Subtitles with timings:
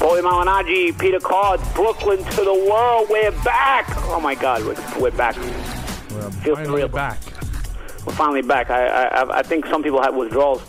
[0.00, 3.08] Paulie Malignaggi, Peter Cards, Brooklyn to the world.
[3.10, 3.84] We're back.
[4.08, 5.36] Oh my God, we're, we're back.
[5.36, 6.92] We're Feels finally surreal.
[6.92, 7.18] back.
[8.06, 8.70] We're finally back.
[8.70, 10.62] I, I, I think some people had withdrawals.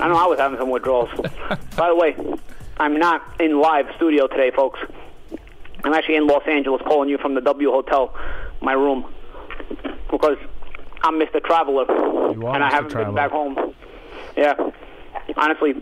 [0.00, 1.08] I know I was having some withdrawals.
[1.76, 2.16] By the way,
[2.78, 4.80] I'm not in live studio today, folks.
[5.84, 8.12] I'm actually in Los Angeles calling you from the W Hotel,
[8.60, 9.04] my room,
[10.10, 10.36] because
[11.02, 11.42] I'm Mr.
[11.44, 11.84] Traveler,
[12.32, 13.04] and I haven't Traveler.
[13.06, 13.74] been back home.
[14.36, 14.54] Yeah,
[15.36, 15.74] honestly,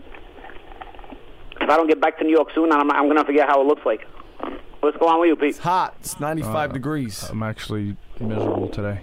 [1.61, 3.67] if I don't get back to New York soon, I'm, I'm gonna forget how it
[3.67, 4.05] looks like.
[4.81, 5.49] What's going on with you, Pete?
[5.51, 5.95] It's hot.
[6.01, 7.23] It's 95 Uh, degrees.
[7.29, 9.01] I'm actually miserable today.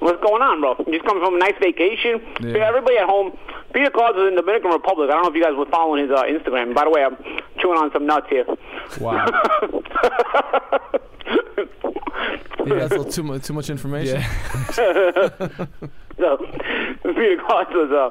[0.00, 0.74] What's going on, bro?
[0.86, 2.20] You just coming from a nice vacation?
[2.40, 2.56] Yeah.
[2.58, 2.68] Yeah.
[2.68, 3.38] everybody at home.
[3.72, 5.08] Peter Cards is in the Dominican Republic.
[5.08, 6.74] I don't know if you guys were following his uh, Instagram.
[6.74, 7.16] By the way, I'm
[7.58, 8.44] chewing on some nuts here.
[9.00, 9.26] Wow.
[12.64, 14.20] Yeah, that's a little too much, too much information.
[14.20, 15.48] yeah.
[16.18, 16.36] So,
[17.02, 18.10] Peter Cards was uh,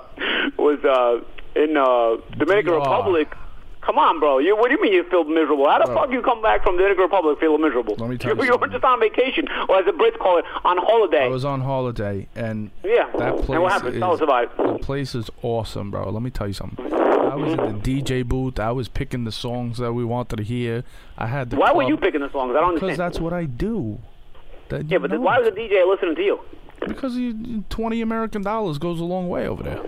[0.58, 1.23] was uh,
[1.55, 2.73] in uh, Dominican.
[2.73, 3.33] Republic.
[3.81, 4.38] Come on, bro.
[4.38, 5.67] You, what do you mean you feel miserable?
[5.67, 5.95] How the Bro.
[5.95, 7.95] fuck you come back from Dominican Republic feeling miserable?
[7.97, 10.38] Let me tell you you, you were just on vacation, or as the Brits call
[10.38, 11.25] it, on holiday.
[11.25, 13.09] I was on holiday and yeah.
[13.17, 13.95] that place and what happened?
[13.95, 14.58] is Tell us about it.
[14.58, 16.11] the place is awesome, bro.
[16.11, 16.93] Let me tell you something.
[16.93, 18.59] I was in the DJ booth.
[18.59, 20.83] I was picking the songs that we wanted to hear.
[21.17, 22.55] I had the Why were you picking the songs?
[22.55, 22.97] I don't Because understand.
[22.97, 23.99] Because that's what I do.
[24.69, 26.39] That yeah, but why was the DJ listening to you?
[26.88, 29.81] Because you, twenty American dollars goes a long way over there.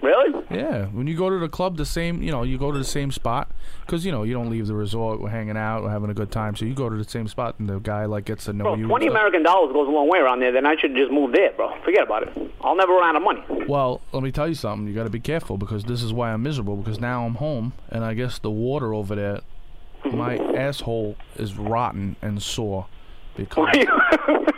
[0.00, 0.44] Really?
[0.50, 2.84] Yeah, when you go to the club, the same, you know, you go to the
[2.84, 3.50] same spot
[3.84, 5.20] because you know you don't leave the resort.
[5.20, 6.54] We're hanging out, we're having a good time.
[6.56, 8.74] So you go to the same spot, and the guy like gets to know Bro,
[8.76, 8.86] you.
[8.86, 9.08] twenty.
[9.08, 10.52] American dollars goes a long way around there.
[10.52, 11.74] Then I should just move there, bro.
[11.84, 12.52] Forget about it.
[12.60, 13.42] I'll never run out of money.
[13.66, 14.86] Well, let me tell you something.
[14.86, 16.76] You got to be careful because this is why I'm miserable.
[16.76, 19.40] Because now I'm home, and I guess the water over there,
[20.04, 22.86] my asshole is rotten and sore.
[23.38, 23.68] Because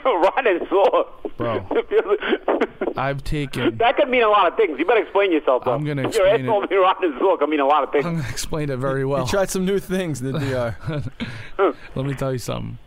[0.04, 1.66] Run and sore, Bro.
[2.96, 3.76] I've taken.
[3.78, 4.78] that could mean a lot of things.
[4.78, 5.74] You better explain yourself, bro.
[5.74, 6.70] I'm gonna Your explain asshole it.
[6.70, 8.04] being rotten and sore can mean a lot of things.
[8.06, 9.24] I'm gonna explain it very well.
[9.24, 11.74] He tried some new things in the DR.
[11.94, 12.78] Let me tell you something.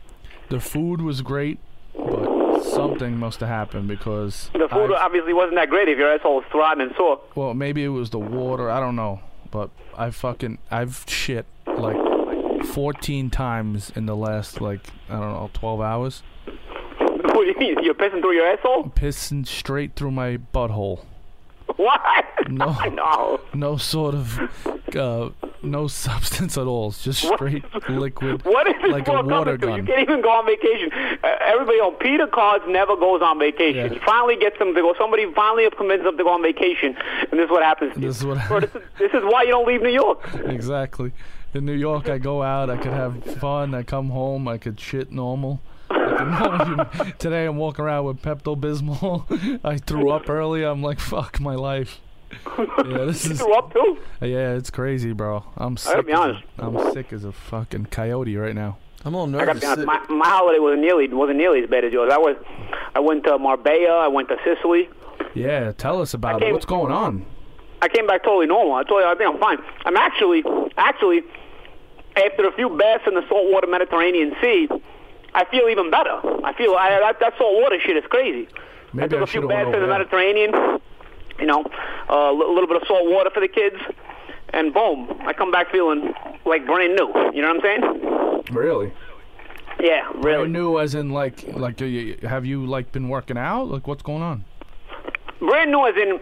[0.49, 1.59] The food was great,
[1.95, 6.11] but something must have happened because the food I've- obviously wasn't that great if your
[6.13, 7.19] asshole was rotten and sore.
[7.35, 8.69] Well, maybe it was the water.
[8.69, 9.19] I don't know,
[9.51, 11.97] but I fucking I've shit like
[12.65, 16.23] 14 times in the last like I don't know 12 hours.
[16.97, 17.83] what do you mean?
[17.83, 18.85] You're pissing through your asshole?
[18.89, 21.05] Pissing straight through my butthole.
[21.77, 22.01] What?
[22.49, 22.71] No.
[22.93, 23.39] no.
[23.53, 24.37] No sort of
[24.95, 25.29] uh,
[25.63, 26.89] no substance at all.
[26.89, 29.75] It's just What- straight liquid What is this like a water to?
[29.77, 30.91] You can't even go on vacation.
[31.23, 33.85] Uh, everybody on Peter Cards never goes on vacation.
[33.87, 33.93] Yeah.
[33.93, 34.93] He finally gets them to go.
[34.99, 36.95] Somebody finally convinces them to go on vacation,
[37.31, 37.95] and this is what happens.
[37.95, 38.07] To you.
[38.07, 40.19] This is what- Bro, this, is, this is why you don't leave New York.
[40.45, 41.11] Exactly.
[41.53, 42.69] In New York, I go out.
[42.69, 43.75] I could have fun.
[43.75, 44.47] I come home.
[44.47, 45.61] I could shit normal.
[45.89, 49.59] Could- Today, I'm walking around with Pepto Bismol.
[49.63, 50.63] I threw up early.
[50.63, 51.99] I'm like, fuck my life.
[52.57, 52.65] Yeah,
[53.05, 53.39] this You is.
[53.39, 53.99] threw up too.
[54.21, 55.43] Yeah, it's crazy, bro.
[55.55, 55.93] I'm sick.
[55.93, 56.43] gotta be as a- honest.
[56.57, 58.77] I'm sick as a fucking coyote right now.
[59.05, 59.85] I'm a little I got to nervous.
[59.85, 60.09] be honest.
[60.09, 62.09] My, my holiday wasn't nearly wasn't nearly as bad as yours.
[62.11, 62.35] I was,
[62.95, 63.99] I went to Marbella.
[63.99, 64.89] I went to Sicily.
[65.35, 66.53] Yeah, tell us about I it.
[66.53, 67.25] What's going on?
[67.83, 68.73] I came back totally normal.
[68.75, 69.57] I told you I think I'm fine.
[69.85, 70.43] I'm actually
[70.77, 71.21] actually
[72.15, 74.69] after a few baths in the saltwater Mediterranean Sea,
[75.35, 76.15] I feel even better.
[76.45, 78.47] I feel I, that that saltwater shit is crazy.
[78.93, 79.87] Maybe I I took a few baths in the.
[79.87, 80.79] Mediterranean.
[81.39, 81.65] You know,
[82.09, 83.75] a li- little bit of salt water for the kids,
[84.53, 86.13] and boom, I come back feeling
[86.45, 87.07] like brand new.
[87.33, 88.43] You know what I'm saying?
[88.51, 88.93] Really?
[89.79, 90.21] Yeah, really.
[90.21, 93.63] Brand new, as in like, like, uh, y- have you like been working out?
[93.67, 94.45] Like, what's going on?
[95.39, 96.19] brand new as in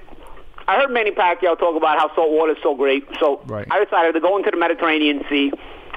[0.68, 3.06] I heard Manny Pacquiao talk about how salt water is so great.
[3.20, 3.68] So Right.
[3.72, 5.52] I decided to go into the Mediterranean Sea.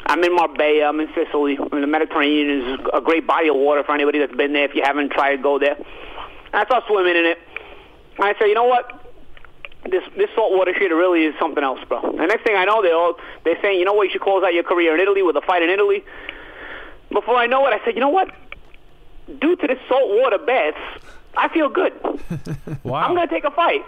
[0.07, 0.89] I'm in Marbella.
[0.89, 1.57] I'm in Sicily.
[1.59, 4.65] I mean, the Mediterranean is a great body of water for anybody that's been there.
[4.65, 5.75] If you haven't tried, go there.
[5.77, 7.39] And I start swimming in it.
[8.19, 9.01] And I say, you know what?
[9.91, 12.01] This this saltwater shit really is something else, bro.
[12.01, 14.05] The next thing I know, they're all they're saying, you know what?
[14.05, 16.03] You should close out your career in Italy with a fight in Italy.
[17.13, 18.31] Before I know it, I said, you know what?
[19.41, 20.79] Due to this saltwater baths,
[21.37, 21.93] I feel good.
[22.83, 23.01] Wow.
[23.07, 23.85] I'm gonna take a fight.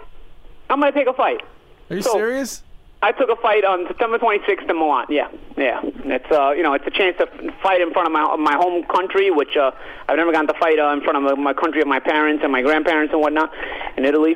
[0.69, 1.41] I'm gonna take a fight.
[1.89, 2.63] Are you So- serious?
[3.01, 5.05] I took a fight on September 26th in Milan.
[5.09, 5.81] Yeah, yeah.
[5.83, 7.27] It's uh, you know, it's a chance to
[7.61, 9.69] fight in front of my my home country, which uh,
[10.09, 12.51] I've never gotten to fight uh, in front of my country of my parents and
[12.51, 13.51] my grandparents and whatnot
[13.97, 14.35] in Italy.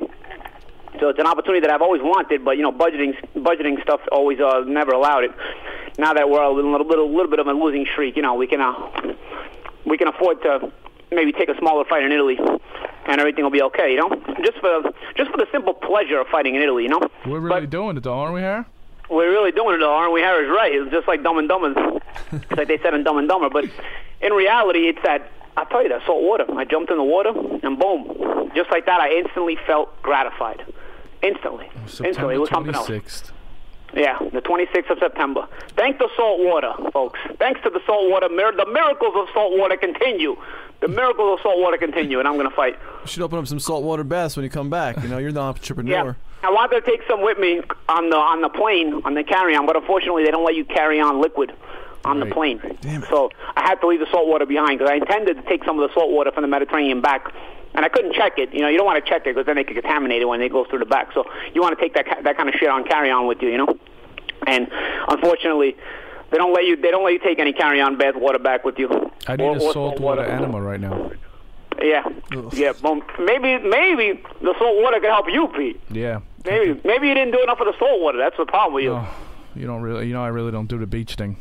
[0.99, 4.39] So it's an opportunity that I've always wanted, but you know, budgeting budgeting stuff always
[4.39, 5.31] uh, never allowed it.
[5.97, 8.45] Now that we're a little little, little bit of a losing streak, you know, we
[8.45, 8.73] can uh,
[9.85, 10.71] we can afford to
[11.11, 12.37] maybe take a smaller fight in Italy,
[13.06, 13.92] and everything will be okay.
[13.94, 14.09] You know,
[14.44, 14.81] just for
[15.15, 16.83] just for the simple pleasure of fighting in Italy.
[16.83, 18.65] You know, We're really But- doing it, though, aren't we, here?
[19.09, 20.21] we're really doing it, though, aren't we?
[20.21, 20.74] Harry's right.
[20.74, 22.00] It's just like Dumb and Dumber,
[22.31, 23.50] It's like they said in Dumb and Dumber.
[23.50, 23.65] But
[24.21, 26.45] in reality, it's that I tell you that salt water.
[26.56, 27.33] I jumped in the water,
[27.63, 30.63] and boom, just like that, I instantly felt gratified.
[31.21, 32.89] Instantly, oh, instantly, it was something else.
[33.94, 35.45] Yeah, the 26th of September.
[35.75, 37.19] Thank the salt water, folks.
[37.38, 40.38] Thanks to the salt water, mir- the miracles of salt water continue.
[40.81, 42.77] The miracles of salt water continue, and I'm going to fight.
[43.01, 45.01] You should open up some saltwater baths when you come back.
[45.01, 46.17] You know, you're the entrepreneur.
[46.17, 46.47] Yeah.
[46.47, 49.55] I wanted to take some with me on the on the plane on the carry
[49.55, 51.53] on, but unfortunately they don't let you carry on liquid
[52.03, 52.59] on the plane.
[52.81, 53.09] Damn it.
[53.09, 55.79] So I had to leave the salt water behind because I intended to take some
[55.79, 57.31] of the salt water from the Mediterranean back,
[57.75, 58.51] and I couldn't check it.
[58.51, 60.39] You know, you don't want to check it because then they could contaminate it when
[60.39, 61.13] they go through the back.
[61.13, 63.49] So you want to take that that kind of shit on carry on with you,
[63.49, 63.77] you know.
[64.47, 64.67] And
[65.09, 65.77] unfortunately,
[66.31, 68.63] they don't let you they don't let you take any carry on bath water back
[68.65, 68.89] with you.
[69.27, 71.11] I need Or- a or salt water enema right now.
[71.81, 72.03] Yeah,
[72.53, 72.73] yeah.
[72.83, 75.79] Well, maybe maybe the salt water could help you, Pete.
[75.89, 76.19] Yeah.
[76.45, 78.17] Maybe maybe you didn't do enough of the salt water.
[78.17, 78.93] That's the problem with you.
[78.93, 79.07] Oh,
[79.55, 81.37] you don't really, you know, I really don't do the beach thing.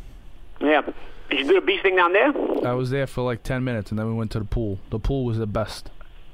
[0.61, 0.83] Yeah.
[1.31, 2.33] Did you do the beach thing down there?
[2.67, 4.79] I was there for like 10 minutes and then we went to the pool.
[4.91, 5.91] The pool was the best.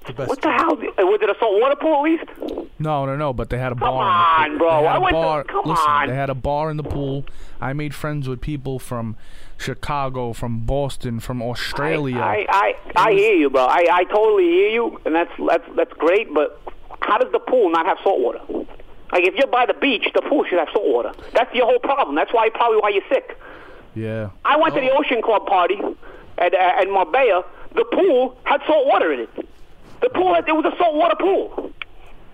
[0.07, 0.29] The best.
[0.29, 0.77] What the hell?
[0.77, 2.71] Was it a salt water pool at least?
[2.79, 4.47] No, no, no, but they had a Come bar.
[4.47, 4.69] in the on, bro.
[4.87, 6.09] I went to- come Listen, on.
[6.09, 7.25] they had a bar in the pool.
[7.61, 9.17] I made friends with people from
[9.59, 12.19] Chicago, from Boston, from Australia.
[12.21, 13.65] I I, I, I hear you, bro.
[13.65, 16.33] I, I totally hear you, and that's that's that's great.
[16.33, 16.61] But
[17.01, 18.41] how does the pool not have salt water?
[19.13, 21.13] Like if you're by the beach, the pool should have salt water.
[21.33, 22.15] That's your whole problem.
[22.17, 23.37] That's why probably why you're sick.
[23.95, 24.31] yeah.
[24.45, 25.81] I went to the Ocean Club party
[26.39, 27.45] at uh, at Marbella.
[27.75, 29.49] The pool had salt water in it.
[30.07, 31.73] The pool, it was a salt water pool.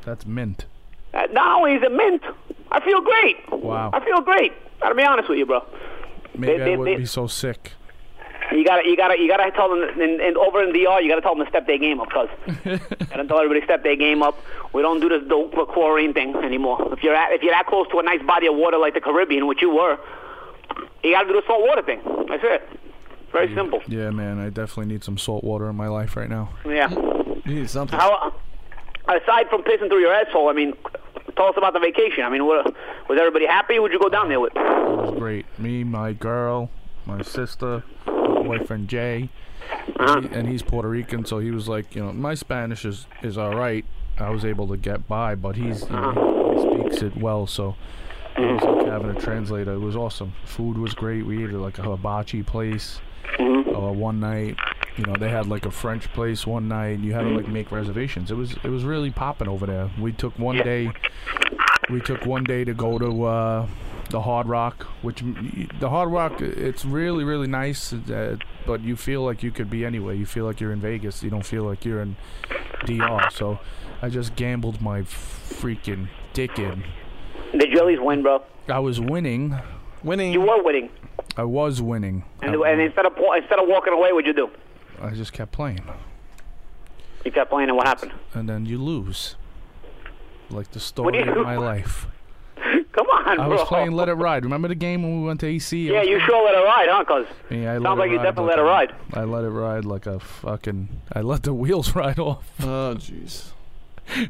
[0.05, 0.67] That's mint.
[1.15, 2.23] Uh, not only is it mint,
[2.71, 3.37] I feel great.
[3.51, 3.91] Wow.
[3.95, 4.53] I feel great.
[4.81, 5.65] Gotta be honest with you, bro.
[6.37, 7.73] Maybe they- I wouldn't they- be so sick.
[8.51, 9.83] You gotta, you gotta, you gotta tell them.
[9.99, 12.29] And, and over in DR, you gotta tell them to step their game up, cuz.
[13.09, 14.37] gotta tell everybody to step their game up.
[14.75, 16.93] We don't do this dope chlorine thing anymore.
[16.93, 19.01] If you're at, if you're that close to a nice body of water like the
[19.01, 19.97] Caribbean, which you were,
[21.03, 22.03] you gotta do the salt water thing.
[22.29, 22.69] That's it.
[23.33, 23.81] Very simple.
[23.87, 26.51] Yeah, man, I definitely need some salt water in my life right now.
[26.67, 26.89] Yeah.
[27.45, 27.99] You need something.
[27.99, 28.33] How,
[29.09, 30.75] aside from pissing through your asshole, I mean,
[31.37, 32.25] tell us about the vacation.
[32.25, 32.67] I mean, what,
[33.09, 33.77] was everybody happy?
[33.77, 34.53] Who'd you go down there with?
[34.55, 35.47] It was great.
[35.59, 36.71] Me, my girl,
[37.07, 39.29] my sister, my boyfriend Jay,
[39.99, 43.07] and, he- and he's Puerto Rican, so he was like, you know, my Spanish is
[43.23, 43.85] is all right.
[44.19, 46.13] I was able to get by, but he's you uh-huh.
[46.13, 47.75] know, he speaks it well, so
[48.37, 48.91] it was like mm-hmm.
[48.91, 49.73] having a translator.
[49.73, 50.33] It was awesome.
[50.45, 51.25] Food was great.
[51.25, 53.01] We ate at like a hibachi place
[53.39, 53.75] mm-hmm.
[53.75, 54.57] uh, one night.
[54.97, 56.97] You know, they had like a French place one night.
[56.99, 58.31] and You had to like make reservations.
[58.31, 59.91] It was it was really popping over there.
[59.99, 60.93] We took one day.
[61.91, 63.67] We took one day to go to uh,
[64.11, 65.23] the Hard Rock, which
[65.81, 68.37] the Hard Rock it's really really nice, uh,
[68.67, 70.15] but you feel like you could be anywhere.
[70.15, 71.23] You feel like you're in Vegas.
[71.23, 72.17] You don't feel like you're in
[72.87, 73.31] DR.
[73.33, 73.59] So
[74.03, 76.85] I just gambled my freaking dick in.
[77.59, 78.43] Did you at win, bro?
[78.69, 79.57] I was winning.
[80.03, 80.33] Winning.
[80.33, 80.91] You were winning.
[81.37, 82.25] I was winning.
[82.43, 84.51] And, and instead of instead of walking away, what'd you do?
[85.03, 85.81] I just kept playing,
[87.25, 88.13] You kept playing, and what happened?
[88.35, 89.37] and then you lose.
[90.51, 92.07] Like the story of my life.
[92.93, 93.45] Come on, bro.
[93.45, 93.49] I bro.
[93.57, 94.45] was playing Let It Ride.
[94.45, 95.89] Remember the game when we went to AC?
[95.91, 97.05] Yeah, was you sure let it ride, huh?
[97.05, 98.95] Cause Yeah, I Sounds like you ride definitely let it ride.
[99.15, 101.01] I let it ride like a fucking.
[101.13, 102.45] I let the wheels ride off.
[102.61, 103.53] Oh, jeez.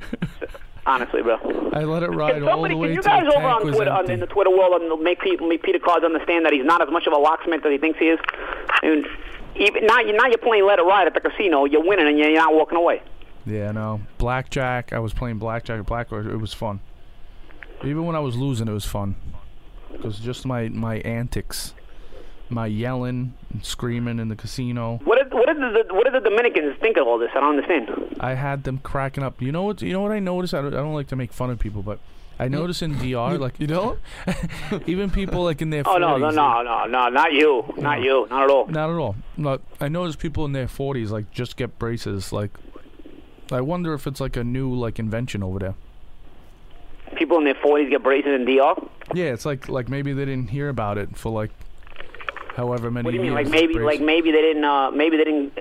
[0.86, 1.36] honestly, bro.
[1.72, 3.90] I let it ride Can all somebody, the can way you guys over on Twitter,
[3.90, 6.80] on, in the Twitter world, and make, Pete, make Peter Cards understand that he's not
[6.82, 8.18] as much of a locksmith as he thinks he is?
[8.82, 9.06] And
[9.56, 11.64] even, now, you- now you're playing Let It Ride at the casino.
[11.64, 13.02] You're winning, and you're not walking away.
[13.44, 14.00] Yeah, no.
[14.18, 14.92] Blackjack.
[14.92, 16.26] I was playing blackjack at Blackrock.
[16.26, 16.80] It was fun.
[17.84, 19.16] Even when I was losing, it was fun.
[19.90, 21.74] Because just my, my antics,
[22.48, 26.20] my yelling and screaming in the casino, What did, what did the what did the
[26.28, 27.30] Dominicans think of all this?
[27.34, 28.16] I don't understand.
[28.20, 29.42] I had them cracking up.
[29.42, 29.82] You know what?
[29.82, 30.54] You know what I noticed?
[30.54, 31.98] I don't, I don't like to make fun of people, but
[32.44, 33.98] I notice in DR, like You don't?
[34.86, 38.00] even people like in their Oh no, no, 40s, no, no, no, not you, not
[38.02, 38.66] you, not at all.
[38.66, 39.16] Not at all.
[39.36, 42.32] No, I notice people in their 40s like just get braces.
[42.32, 42.50] Like,
[43.50, 45.74] I wonder if it's like a new like invention over there.
[47.16, 48.74] People in their 40s get braces in DR.
[49.14, 51.50] Yeah, it's like like maybe they didn't hear about it for like
[52.56, 53.34] however many What do you years.
[53.34, 53.44] mean?
[53.44, 55.58] Like maybe, brace- like maybe they didn't, uh, maybe they didn't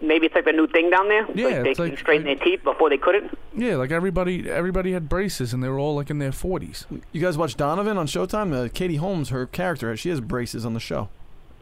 [0.00, 1.26] maybe it's like a new thing down there.
[1.34, 3.36] Yeah, like they it's can like- straighten their teeth before they couldn't.
[3.56, 6.84] Yeah, like everybody everybody had braces and they were all like in their 40s.
[7.12, 8.52] You guys watch Donovan on Showtime?
[8.54, 11.08] Uh, Katie Holmes, her character, she has braces on the show.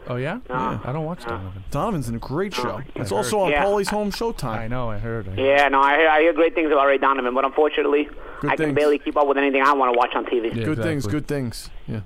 [0.06, 0.40] Oh yeah?
[0.50, 0.80] Yeah.
[0.84, 1.64] I don't watch Donovan.
[1.70, 2.82] Donovan's in a great show.
[2.94, 3.16] It's heard.
[3.16, 3.62] also on Yeah.
[3.64, 4.44] Paulie's Home Showtime.
[4.58, 5.26] I know, I heard.
[5.28, 5.38] I heard.
[5.38, 8.08] Yeah, no, I, I hear great things about Ray Donovan, but unfortunately,
[8.40, 10.54] Good I can barely keep up with anything I want to watch on TV.
[10.54, 11.70] Yeah, Good things, good things.
[11.88, 12.00] Yeah.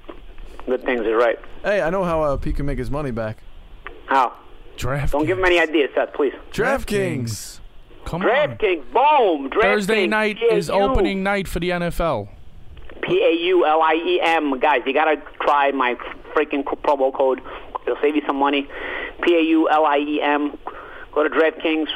[0.66, 1.38] Good things is right.
[1.64, 3.38] Hey, I know how uh, Pete can make his money back.
[4.06, 4.34] How?
[4.78, 5.12] Draft.
[5.12, 6.32] Don't give him any ideas, Seth, please.
[6.52, 7.60] DraftKings.
[8.04, 8.28] Come on.
[8.28, 9.50] DraftKings, boom.
[9.50, 9.60] DraftKings.
[9.62, 12.28] Thursday night is opening night for the NFL.
[13.02, 14.58] P A U L I E M.
[14.58, 15.94] Guys, you gotta try my
[16.34, 17.40] freaking promo code.
[17.86, 18.68] It'll save you some money.
[19.22, 20.56] P A U L I E M.
[21.12, 21.88] Go to DraftKings.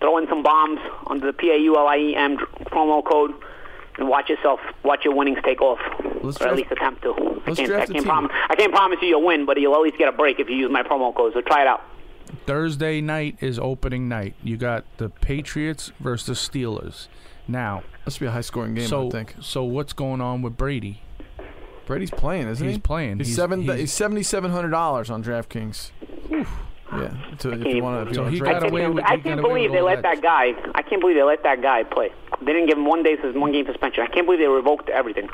[0.00, 3.32] Throw in some bombs under the P A U L I E M promo code,
[3.98, 4.60] and watch yourself.
[4.84, 5.78] Watch your winnings take off,
[6.22, 7.12] Let's or at least attempt to.
[7.46, 8.04] I can't, draft I a can't team.
[8.04, 8.32] promise.
[8.50, 10.56] I can't promise you you'll win, but you'll at least get a break if you
[10.56, 11.32] use my promo code.
[11.32, 11.82] So try it out.
[12.46, 14.34] Thursday night is opening night.
[14.42, 17.08] You got the Patriots versus the Steelers.
[17.48, 19.34] Now, This should be a high scoring game, so I think.
[19.40, 21.02] so what's going on with Brady?
[21.86, 22.70] Brady's playing, isn't he?
[22.72, 22.80] He's he?
[22.82, 23.18] playing.
[23.18, 23.62] He's, He's- seven.
[23.62, 25.90] he's- He's seventy seven hundred dollars on DraftKings.
[26.92, 27.14] Yeah.
[27.38, 29.24] To, if you want to, So he I got can't, away with- I he can't
[29.24, 30.16] got away believe with they all let that.
[30.16, 30.70] that guy.
[30.74, 32.10] I can't believe they let that guy play.
[32.40, 34.02] They didn't give him one day, one game suspension.
[34.02, 35.28] I can't believe they revoked everything.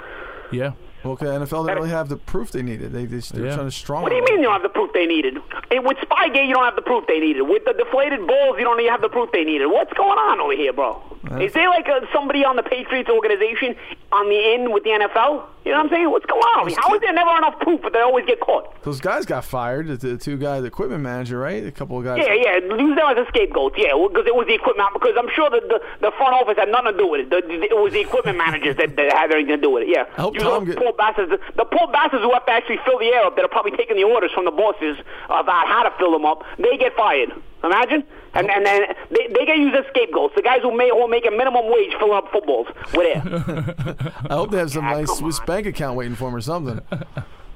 [0.51, 0.73] Yeah.
[1.05, 2.93] Well, 'cause the NFL didn't really have the proof they needed.
[2.93, 3.55] They, they, they were Yeah.
[3.55, 4.03] trying to strong.
[4.03, 5.39] What do you mean you don't have the proof they needed?
[5.71, 7.43] And with Spygate, you don't have the proof they needed.
[7.43, 9.67] With the deflated balls, you don't even have the proof they needed.
[9.67, 11.03] What's going on over here, bro?
[11.41, 13.77] Is there like a, somebody on the Patriots organization
[14.11, 15.47] on the end with the NFL?
[15.65, 16.11] You know what I'm saying?
[16.11, 16.73] What's going on?
[16.75, 18.83] How is there never enough proof, but they always get caught?
[18.83, 19.87] Those guys got fired.
[19.87, 21.65] The, the two guys, the equipment manager, right?
[21.65, 22.19] A couple of guys.
[22.27, 22.59] Yeah, yeah.
[22.75, 23.75] Use them as a scapegoat.
[23.79, 24.89] Yeah, because it was the equipment.
[24.95, 27.31] Because I'm sure that the, the front office had nothing to do with it.
[27.31, 27.39] The,
[27.71, 29.91] it was the equipment managers that, that had anything to do with it.
[29.95, 30.11] Yeah.
[30.19, 31.31] I hope you Tom get- poor bastards.
[31.31, 33.79] The, the poor bastards who have to actually fill the air up that are probably
[33.79, 34.99] taking the orders from the bosses
[35.31, 36.43] about how to fill them up.
[36.59, 37.31] They get fired.
[37.63, 38.03] Imagine.
[38.35, 40.35] And and then they, they get used as scapegoats.
[40.35, 42.67] The guys who may who make a minimum wage filling up footballs.
[42.95, 43.23] We're there.
[44.31, 45.47] I hope they have some Ah, nice Swiss on.
[45.47, 46.81] bank account waiting for them or something.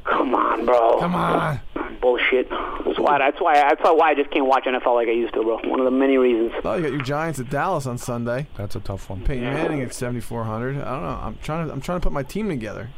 [0.05, 1.01] Come on, bro.
[1.01, 1.61] Come on.
[2.01, 2.49] Bullshit.
[2.51, 3.19] That's why.
[3.19, 3.55] That's why.
[3.55, 3.91] That's why.
[3.93, 5.57] Why I just can't watch NFL like I used to, bro.
[5.65, 6.53] One of the many reasons.
[6.65, 8.47] Oh, you got your Giants at Dallas on Sunday.
[8.57, 9.23] That's a tough one.
[9.25, 10.77] Peyton Manning at seventy four hundred.
[10.77, 11.21] I don't know.
[11.23, 11.73] I'm trying to.
[11.73, 12.91] I'm trying to put my team together.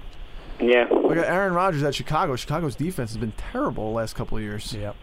[0.60, 0.92] Yeah.
[0.92, 2.34] We got Aaron Rodgers at Chicago.
[2.34, 4.74] Chicago's defense has been terrible the last couple of years.
[4.74, 4.96] Yep.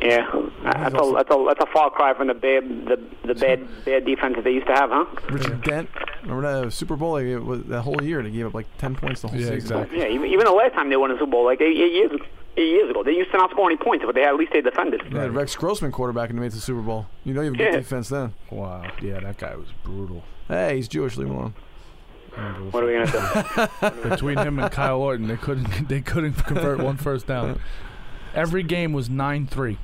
[0.00, 0.30] Yeah,
[0.62, 3.66] that's a, also- that's a that's a far cry from the bad the the bad
[3.84, 5.04] bad defense that they used to have, huh?
[5.30, 5.88] Richard Dent.
[6.22, 7.14] Remember that Super Bowl?
[7.14, 9.46] They gave, was, that whole year they gave up like ten points the whole Yeah,
[9.50, 9.56] season.
[9.78, 9.98] exactly.
[9.98, 12.12] Yeah, even, even the last time they won a Super Bowl, like eight, eight years
[12.56, 14.60] eight years ago, they used to not score any points, but they at least they
[14.60, 15.02] defended.
[15.10, 17.06] They had Rex Grossman quarterback and they made the Super Bowl.
[17.24, 17.78] You know you have a good Yeah.
[17.78, 18.34] defense then.
[18.50, 18.84] Wow.
[19.02, 20.22] Yeah, that guy was brutal.
[20.48, 21.16] Hey, he's Jewish.
[21.16, 21.54] Leave him alone.
[22.70, 24.08] What are we gonna do?
[24.10, 27.60] Between him and Kyle Orton, they couldn't they couldn't convert one first down.
[28.34, 29.78] Every game was nine three.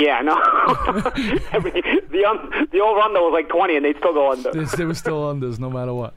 [0.00, 0.34] Yeah, no.
[1.52, 4.52] Every, the un, the over under was like twenty, and they'd still go under.
[4.52, 6.14] They were still unders no matter what.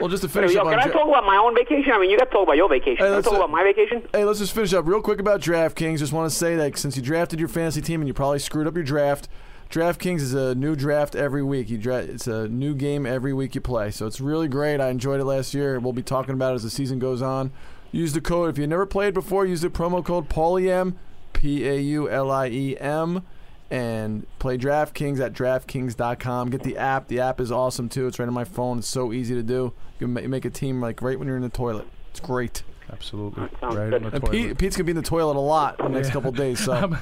[0.00, 1.92] Well, just to finish Yo, up on can I Dra- talk about my own vacation?
[1.92, 2.96] I mean, you got to talk about your vacation.
[2.98, 4.06] Hey, Can let's, talk uh, about my vacation?
[4.12, 5.98] Hey, let's just finish up real quick about DraftKings.
[5.98, 8.66] Just want to say that since you drafted your fantasy team and you probably screwed
[8.66, 9.28] up your draft,
[9.70, 11.70] DraftKings is a new draft every week.
[11.70, 14.80] You dra- it's a new game every week you play, so it's really great.
[14.80, 15.78] I enjoyed it last year.
[15.80, 17.50] We'll be talking about it as the season goes on.
[17.92, 19.46] Use the code if you never played before.
[19.46, 20.94] Use the promo code PaulieM,
[21.36, 23.22] P A U L I E M,
[23.70, 26.50] and play DraftKings at DraftKings.com.
[26.50, 27.08] Get the app.
[27.08, 28.06] The app is awesome too.
[28.06, 28.78] It's right on my phone.
[28.78, 29.72] It's so easy to do.
[30.00, 31.86] You can make a team like right when you're in the toilet.
[32.10, 32.62] It's great.
[32.90, 33.42] Absolutely.
[33.42, 33.50] Right
[33.90, 33.94] good.
[33.94, 34.30] on the And toilet.
[34.30, 36.60] Pete, Pete's gonna be in the toilet a lot in the next couple days.
[36.60, 36.94] So I'm,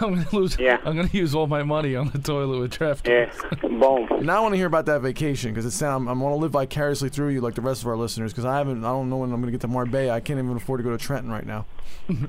[0.00, 0.58] I'm gonna lose.
[0.58, 0.78] Yeah.
[0.84, 3.06] I'm gonna use all my money on the toilet with DraftKings.
[3.06, 4.08] Yeah, DraftKings.
[4.10, 4.26] boom.
[4.26, 6.50] now I want to hear about that vacation because it sound I want to live
[6.52, 9.18] vicariously through you like the rest of our listeners because I haven't I don't know
[9.18, 10.12] when I'm gonna get to Marbella.
[10.12, 11.66] I can't even afford to go to Trenton right now.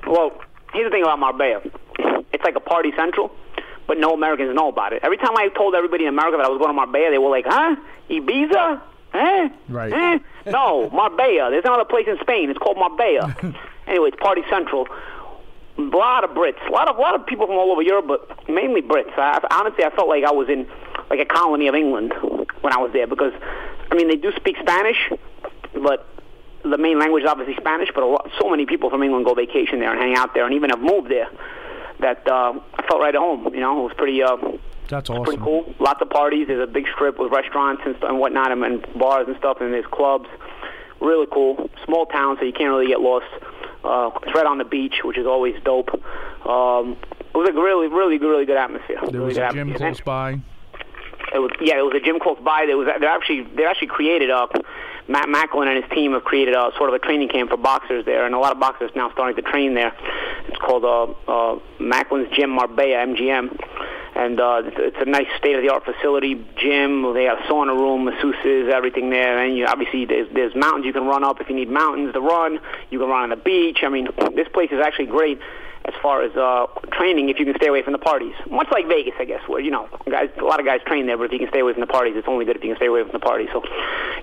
[0.05, 0.31] Well,
[0.73, 1.61] here's the thing about Marbella.
[2.31, 3.31] It's like a party central,
[3.87, 5.01] but no Americans know about it.
[5.03, 7.29] Every time I told everybody in America that I was going to Marbella, they were
[7.29, 7.75] like, huh?
[8.09, 8.81] Ibiza?
[9.13, 9.49] Eh?
[9.67, 9.93] Right.
[9.93, 10.19] Eh?
[10.51, 11.49] No, Marbella.
[11.51, 12.49] There's another place in Spain.
[12.49, 13.35] It's called Marbella.
[13.87, 14.87] anyway, it's party central.
[15.77, 18.05] A lot of Brits, a lot of a lot of people from all over Europe,
[18.05, 19.17] but mainly Brits.
[19.17, 20.67] I, honestly, I felt like I was in
[21.09, 22.13] like a colony of England
[22.61, 23.31] when I was there because,
[23.89, 25.09] I mean, they do speak Spanish,
[25.73, 26.05] but
[26.63, 27.89] the main language is obviously Spanish.
[27.93, 30.45] But a lot, so many people from England go vacation there and hang out there,
[30.45, 31.29] and even have moved there.
[31.99, 33.53] That uh, I felt right at home.
[33.53, 34.21] You know, it was pretty.
[34.23, 34.37] Uh,
[34.87, 35.23] That's awesome.
[35.25, 35.73] pretty cool.
[35.79, 36.47] Lots of parties.
[36.47, 39.57] There's a big strip with restaurants and, st- and whatnot, and, and bars and stuff,
[39.59, 40.29] and there's clubs.
[41.01, 41.69] Really cool.
[41.85, 43.27] Small town, so you can't really get lost.
[43.83, 45.89] Uh, it's right on the beach, which is always dope.
[46.45, 46.97] Um,
[47.33, 48.97] it was a really, really, really good atmosphere.
[49.01, 49.77] There really was a gym atmosphere.
[49.77, 50.31] close by.
[51.33, 52.65] It was yeah, it was a gym close by.
[52.65, 54.47] There was they actually they actually created a
[55.09, 58.05] Matt Macklin and his team have created a sort of a training camp for boxers
[58.05, 59.91] there, and a lot of boxers now starting to train there.
[60.47, 63.57] It's called uh, uh, Macklin's Gym Marbella MGM,
[64.15, 67.13] and uh, it's, a nice state-of-the-art facility, gym.
[67.13, 69.43] They have sauna room, masseuses, everything there.
[69.43, 72.21] And you, obviously, there's, there's mountains you can run up if you need mountains to
[72.21, 72.59] run.
[72.91, 73.79] You can run on the beach.
[73.81, 75.39] I mean, this place is actually great
[75.89, 78.33] as far as uh, training if you can stay away from the parties.
[78.49, 81.17] Much like Vegas, I guess, where you know, guys, a lot of guys train there,
[81.17, 82.77] but if you can stay away from the parties, it's only good if you can
[82.77, 83.49] stay away from the parties.
[83.51, 83.63] So,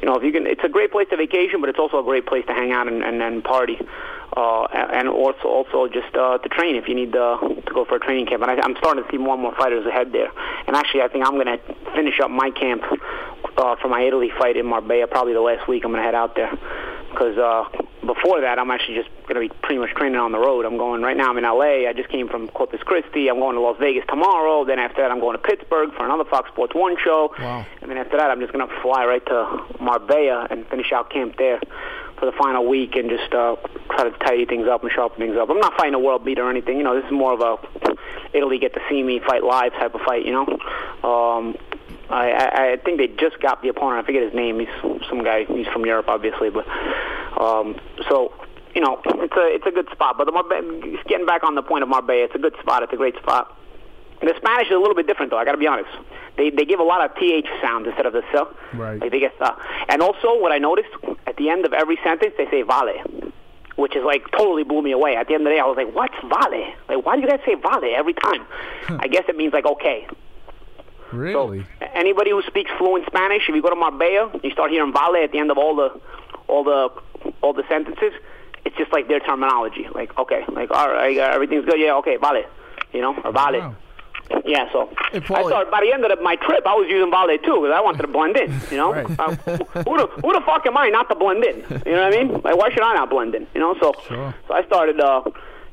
[0.00, 2.04] you know, if you can, it's a great place to vacation, but it's also a
[2.04, 3.78] great place to hang out and and, and party,
[4.36, 7.96] uh, and also also just uh, to train if you need uh, to go for
[7.96, 8.42] a training camp.
[8.42, 10.30] And I, I'm starting to see more and more fighters ahead there.
[10.66, 11.58] And actually, I think I'm going to
[11.94, 12.82] finish up my camp
[13.56, 15.84] uh, for my Italy fight in Marbella probably the last week.
[15.84, 16.52] I'm going to head out there
[17.16, 17.64] because uh,
[18.04, 20.66] before that, I'm actually just going to be pretty much training on the road.
[20.66, 21.30] I'm going right now.
[21.30, 21.88] I'm in LA.
[21.88, 23.28] I just came from Corpus Christi.
[23.28, 24.66] I'm going to Las Vegas tomorrow.
[24.66, 27.32] Then after that, I'm going to Pittsburgh for another Fox Sports One show.
[27.38, 27.64] Wow.
[27.80, 31.08] And then after that, I'm just going to fly right to Marbella and finish out
[31.08, 31.58] camp there
[32.18, 33.56] for the final week and just uh,
[33.88, 35.48] try to tidy things up and sharpen things up.
[35.48, 36.76] I'm not fighting a world beat or anything.
[36.76, 37.96] You know, this is more of a
[38.34, 40.26] Italy get to see me fight live type of fight.
[40.26, 41.08] You know.
[41.08, 41.56] Um,
[42.08, 44.02] I, I, I think they just got the opponent.
[44.02, 44.60] I forget his name.
[44.60, 44.68] He's
[45.08, 45.44] some guy.
[45.44, 46.66] He's from Europe, obviously, but
[47.40, 48.32] um, so
[48.74, 50.16] you know, it's a it's a good spot.
[50.18, 52.82] But the Marbe- getting back on the point of Marbella, it's a good spot.
[52.82, 53.56] It's a great spot.
[54.20, 55.38] The Spanish is a little bit different, though.
[55.38, 55.90] I got to be honest.
[56.36, 58.46] They they give a lot of th sounds instead of the s.
[58.74, 59.00] Right.
[59.00, 59.54] Like they get uh,
[59.88, 60.90] and also what I noticed
[61.26, 63.32] at the end of every sentence they say vale,
[63.76, 65.16] which is like totally blew me away.
[65.16, 66.72] At the end of the day, I was like, "What's vale?
[66.88, 68.46] Like, why do you guys say vale every time?"
[69.00, 70.06] I guess it means like okay.
[71.12, 71.62] Really?
[71.80, 75.16] So anybody who speaks fluent Spanish, if you go to Marbella, you start hearing vale
[75.22, 76.00] at the end of all the
[76.48, 76.90] all the
[77.42, 78.12] all the sentences.
[78.64, 79.86] It's just like their terminology.
[79.94, 81.78] Like okay, like all right, everything's good.
[81.80, 82.44] Yeah, okay, vale.
[82.92, 83.60] You know, or vale.
[83.60, 83.74] Wow.
[84.44, 87.12] Yeah, so Hey, I Paulie- thought by the end of my trip, I was using
[87.12, 88.50] Vale too because I wanted to blend in.
[88.72, 89.06] You know, Right.
[89.20, 89.30] uh,
[89.86, 91.58] who, the, who the fuck am I not to blend in?
[91.86, 92.32] You know what I mean?
[92.42, 93.46] Like, why should I not blend in?
[93.54, 94.34] You know, so Sure.
[94.48, 94.98] so I started.
[95.00, 95.22] Uh,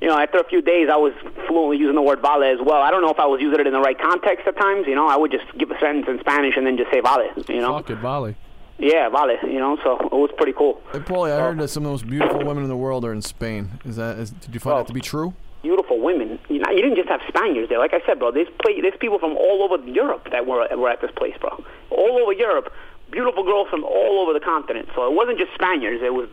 [0.04, 1.14] you know, after a few days, I was
[1.48, 2.82] fluently using the word vale as well.
[2.82, 4.86] I don't know if I was using it in the right context at times.
[4.86, 7.24] You know, I would just give a sentence in Spanish and then just say vale.
[7.48, 8.36] You know, Fuck it, volley.
[8.78, 9.38] yeah, vale.
[9.48, 10.82] You know, so it was pretty cool.
[10.92, 13.14] Hey, Paulie, I heard that some of the most beautiful women in the world are
[13.14, 13.80] in Spain.
[13.86, 14.20] Is that?
[14.20, 14.78] Is, did you find Oh.
[14.80, 15.34] that to be true?
[15.62, 16.38] beautiful women.
[16.50, 17.80] You, know, you didn't just have Spaniards there.
[17.80, 20.90] Like I said, bro, there's, play, there's people from all over Europe that were, were
[20.90, 21.64] at this place, bro.
[21.90, 22.74] All over Europe.
[23.12, 24.90] Beautiful girls from all over the continent.
[24.94, 26.04] So it wasn't just Spaniards.
[26.04, 26.28] It was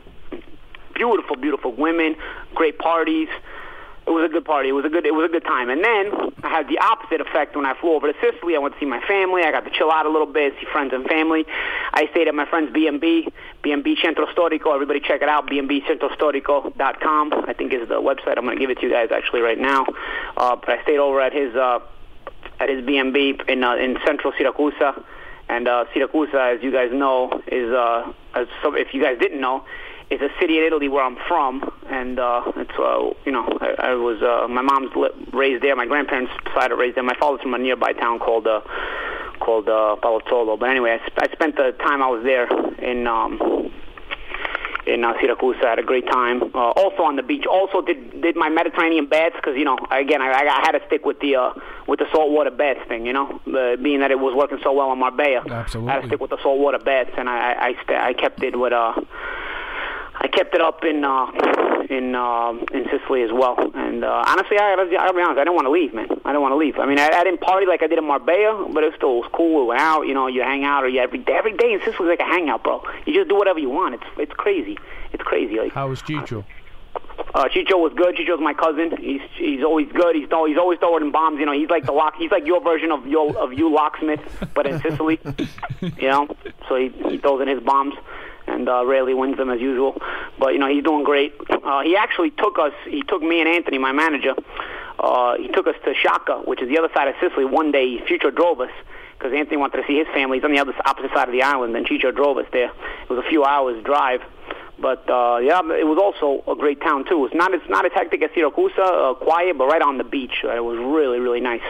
[0.95, 2.17] beautiful, beautiful women,
[2.57, 3.29] great parties.
[4.11, 4.71] It was a good party.
[4.71, 5.07] It was a good.
[5.07, 5.71] It was a good time.
[5.71, 6.11] And then
[6.43, 8.57] I had the opposite effect when I flew over to Sicily.
[8.57, 9.45] I went to see my family.
[9.45, 11.47] I got to chill out a little bit, see friends and family.
[11.95, 13.29] I stayed at my friend's B&B,
[13.63, 14.75] B&B Centro Storico.
[14.75, 15.47] Everybody check it out.
[15.49, 17.33] B&BCentroStorico.com.
[17.47, 18.37] I think is the website.
[18.37, 19.87] I'm going to give it to you guys actually right now.
[20.37, 21.79] Uh, but I stayed over at his uh,
[22.59, 25.05] at his B&B in uh, in Central Siracusa.
[25.49, 29.41] And uh, Siracusa, as you guys know, is uh, as so if you guys didn't
[29.41, 29.65] know,
[30.11, 33.91] is a city in Italy where I'm from, and uh, it's uh, you know I,
[33.91, 37.05] I was uh, my mom's li- raised there, my grandparents decided to raise there.
[37.05, 38.61] My father's from a nearby town called uh,
[39.41, 40.59] called uh, Palazzolo.
[40.59, 42.47] But anyway, I, sp- I spent the time I was there
[42.83, 43.07] in.
[43.07, 43.71] Um,
[44.87, 45.57] in uh, Syracuse.
[45.63, 46.43] I had a great time.
[46.55, 47.45] Uh, also on the beach.
[47.47, 51.05] Also did did my Mediterranean baths because you know again I, I had to stick
[51.05, 51.53] with the uh,
[51.87, 53.05] with the saltwater baths thing.
[53.07, 55.43] You know, uh, being that it was working so well in Marbella.
[55.87, 58.43] I had to stick with the saltwater baths, and I I, I, st- I kept
[58.43, 58.95] it with uh.
[60.21, 61.33] I kept it up in uh,
[61.89, 65.45] in um, in Sicily as well, and uh, honestly, I I gotta be honest, I
[65.45, 66.09] didn't want to leave, man.
[66.25, 66.79] I didn't want to leave.
[66.79, 69.31] I mean, I, I didn't party like I did in Marbella, but it still was
[69.33, 69.63] cool.
[69.63, 71.81] We went out, you know, you hang out, or you every day, every day in
[71.81, 72.83] Sicily is like a hangout, bro.
[73.07, 73.95] You just do whatever you want.
[73.95, 74.77] It's it's crazy.
[75.13, 75.59] It's crazy.
[75.59, 76.45] Like How was Chicho?
[77.35, 78.15] uh, Chicho was good.
[78.15, 78.95] Chicho's my cousin.
[78.99, 80.17] He's he's always good.
[80.17, 81.41] He's always, he's always throwing bombs.
[81.41, 82.15] You know, he's like the lock.
[82.19, 84.21] He's like your version of your of you locksmith,
[84.55, 85.19] but in Sicily.
[85.81, 86.29] you know,
[86.69, 87.95] so he he throws in his bombs
[88.47, 90.01] and uh, rarely wins them as usual.
[90.39, 91.35] But you know, he's doing great.
[91.51, 92.73] Uh, he actually took us.
[92.89, 94.35] He took me and Anthony, my manager.
[94.99, 97.45] Uh, he took us to Sciacca, which is the other side of Sicily.
[97.45, 98.71] One day, Future drove us
[99.17, 100.39] because Anthony wanted to see his family.
[100.39, 102.71] He's on the other opposite side of the island, and Chicho drove us there.
[103.03, 104.21] It was a few hours drive.
[104.79, 107.27] But uh, yeah, it was also a great town too.
[107.27, 110.43] It's not it's not as hectic as Syracuse, uh, quiet, but right on the beach.
[110.43, 111.61] Uh, It was really really nice.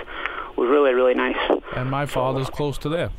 [0.51, 1.37] It was really really nice.
[1.75, 3.11] And my father's close to there.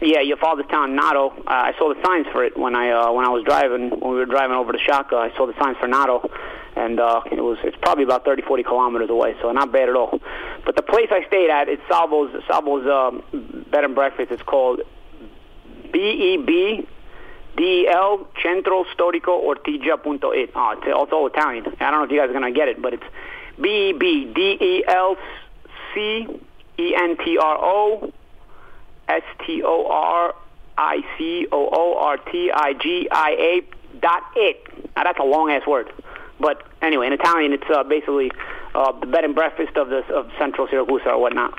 [0.00, 1.30] Yeah, your father's town, Noto.
[1.30, 4.12] Uh, I saw the signs for it when I uh, when I was driving when
[4.12, 5.14] we were driving over to Sciacca.
[5.14, 6.30] I saw the signs for Noto,
[6.76, 9.96] and uh, it was it's probably about 30, 40 kilometers away, so not bad at
[9.96, 10.20] all.
[10.64, 14.30] But the place I stayed at, it's Salvo's Salvo's um, bed and breakfast.
[14.30, 14.82] It's called
[15.92, 16.86] B E B
[17.56, 20.50] D E L Centro Storico Ortigia.it.
[20.54, 21.66] Oh, it's also Italian.
[21.80, 23.04] I don't know if you guys are gonna get it, but it's
[23.60, 25.16] B E B D E L
[25.92, 26.24] C
[26.78, 28.12] E N T R O
[29.08, 30.34] S T O R
[30.76, 34.62] I C O O R T I G I A dot it.
[34.96, 35.90] Now that's a long ass word,
[36.38, 38.30] but anyway, in Italian, it's uh, basically
[38.74, 41.58] uh, the bed and breakfast of the of Central Syracuse or whatnot.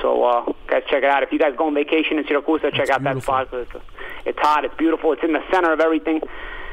[0.00, 1.22] So uh, guys, check it out.
[1.22, 3.20] If you guys go on vacation in Syracuse, check It's out that beautiful.
[3.20, 3.48] spot.
[3.52, 3.70] It's,
[4.26, 4.64] it's hot.
[4.64, 5.12] It's beautiful.
[5.12, 6.20] It's in the center of everything.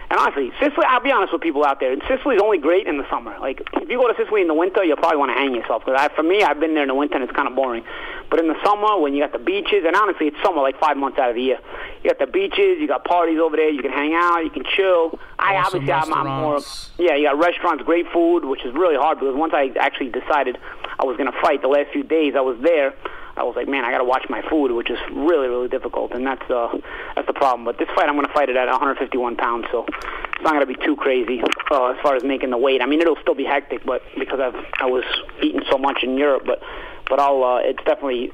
[0.09, 1.95] And honestly, Sicily, I'll be honest with people out there.
[2.07, 3.37] Sicily's only great in the summer.
[3.39, 5.85] Like, if you go to Sicily in the winter, you'll probably want to hang yourself.
[5.85, 7.83] Because I, for me, I've been there in the winter and it's kind of boring.
[8.31, 10.97] But in the summer, when you got the beaches, and honestly, it's summer like five
[10.97, 11.59] months out of the year.
[12.03, 14.63] You got the beaches, you got parties over there, you can hang out, you can
[14.75, 15.19] chill.
[15.37, 16.59] I Awesome obviously, I'm, I'm more.
[16.97, 20.57] Yeah, you got restaurants, great food, which is really hard because once I actually decided
[20.99, 22.93] I was going to fight the last few days I was there,
[23.39, 26.12] I was like, man, I got to watch my food, which is really, really difficult,
[26.12, 26.78] and that's uh,
[27.15, 27.63] that's the problem.
[27.63, 30.60] But this fight, I'm going to fight it at 151 pounds, so it's not going
[30.60, 32.82] to be too crazy uh, as far as making the weight.
[32.82, 35.06] I mean, it'll still be hectic, but because I've I was
[35.41, 36.62] eating so much in Europe, but
[37.08, 38.34] but I'll uh, it's definitely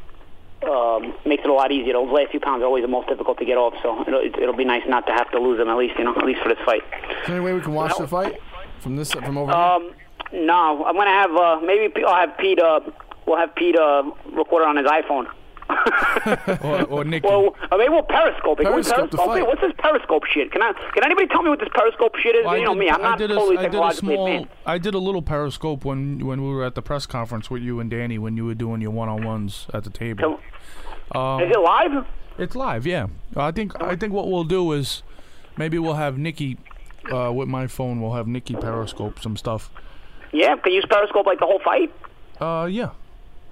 [0.68, 1.94] um, makes it a lot easier.
[1.94, 4.58] Those last few pounds are always the most difficult to get off, so it'll, it'll
[4.58, 6.50] be nice not to have to lose them at least, you know, at least for
[6.50, 6.82] this fight.
[7.22, 8.40] Is there any way we can watch the fight
[8.80, 9.62] from this from over here?
[9.62, 9.92] Um,
[10.34, 12.60] no, I'm gonna have uh, maybe I'll have Pete.
[12.60, 12.80] Uh,
[13.26, 15.28] we'll have Pete uh, record it on his iPhone.
[16.64, 17.28] Or, or Nicky.
[17.28, 18.60] Well, uh, maybe we'll Periscope.
[18.60, 18.64] it.
[18.66, 19.40] Periscope the Periscope it?
[19.40, 19.48] fight.
[19.48, 20.52] What's this Periscope shit?
[20.52, 20.74] Can I?
[20.94, 22.46] Can anybody tell me what this Periscope shit is?
[22.46, 22.90] Well, I you know did- me.
[22.90, 24.28] I'm I not a, totally I did a small.
[24.28, 24.52] advanced.
[24.66, 27.80] I did a little periscope when when we were at the press conference with you
[27.80, 30.40] and Danny when you were doing your one on ones at the table.
[31.14, 32.06] So, is it live?
[32.38, 33.08] It's live, yeah.
[33.36, 35.02] I think I think what we'll do is
[35.58, 36.58] maybe we'll have Nikki
[37.12, 38.02] uh, with my phone.
[38.02, 39.72] We'll have Nikki periscope some stuff.
[40.32, 40.56] Yeah.
[40.58, 41.92] Can you use Periscope like the whole fight?
[42.40, 42.90] Uh, yeah,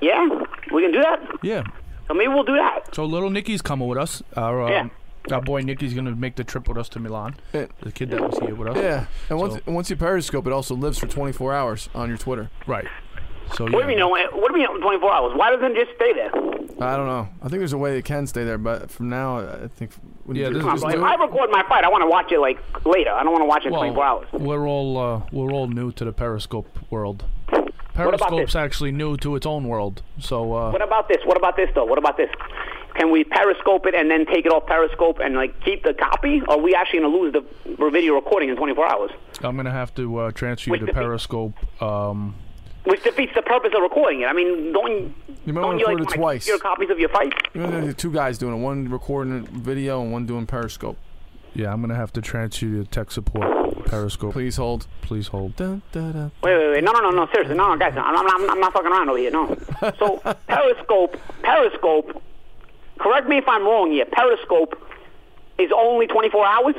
[0.04, 0.28] Yeah,
[0.74, 1.20] we can do that.
[1.44, 1.64] yeah.
[2.08, 2.94] So maybe we'll do that.
[2.94, 4.22] So little Nikki's coming with us.
[4.36, 5.36] Our um, Yeah.
[5.36, 7.36] our boy Nikki's gonna make the trip with us to Milan.
[7.54, 7.68] Yeah.
[7.82, 8.78] The kid that was here with us.
[8.78, 12.18] yeah, and once so- once you Periscope, it also lives for 24 hours on your
[12.18, 12.50] Twitter.
[12.68, 12.88] Right.
[13.56, 13.84] So What do yeah.
[13.84, 14.10] you mean?
[14.42, 15.34] What do you mean 24 hours?
[15.38, 16.32] Why doesn't it just stay there?
[16.82, 17.28] I don't know.
[17.42, 19.92] I think there's a way it can stay there, but from now, I think
[20.26, 22.40] when Yeah, you this is If I record my fight, I want to watch it
[22.40, 23.12] like later.
[23.12, 24.28] I don't want to watch it in 24 hours.
[24.34, 27.26] We're all uh, we're all new to the Periscope world.
[27.94, 30.02] Periscope's actually new to its own world.
[30.20, 31.18] So uh, What about this?
[31.26, 31.86] What about this though?
[31.86, 32.30] What about this?
[32.96, 36.42] Can we Periscope it and then take it off Periscope and like keep the copy?
[36.48, 39.12] Or are we actually going to lose the video recording in 24 hours?
[39.42, 41.54] I'm gonna have to uh, transfer you Which to Periscope.
[41.82, 42.36] Um,
[42.86, 44.26] Which defeats the purpose of recording it.
[44.26, 45.14] I mean, don't
[45.46, 46.48] You might don't wanna you like it twice.
[46.48, 47.36] your copies of your fights?
[47.56, 48.60] have two guys doing it.
[48.64, 50.98] One recording video and one doing Periscope.
[51.56, 53.86] Yeah, I'm gonna have to transfer you to tech support.
[53.86, 54.34] Periscope.
[54.34, 54.88] Please hold.
[55.02, 55.56] Please hold.
[55.56, 56.32] Dun, dun, dun.
[56.42, 56.84] Wait, wait, wait.
[56.84, 57.28] No, no, no, no.
[57.32, 57.94] Seriously, no, no, guys.
[57.96, 59.32] I'm, I'm, I'm, I'm not fucking around over here.
[59.32, 59.56] No.
[60.00, 62.22] So Periscope, Periscope.
[63.00, 64.06] Correct me if I'm wrong here.
[64.06, 64.76] Periscope
[65.58, 66.76] is only 24 hours.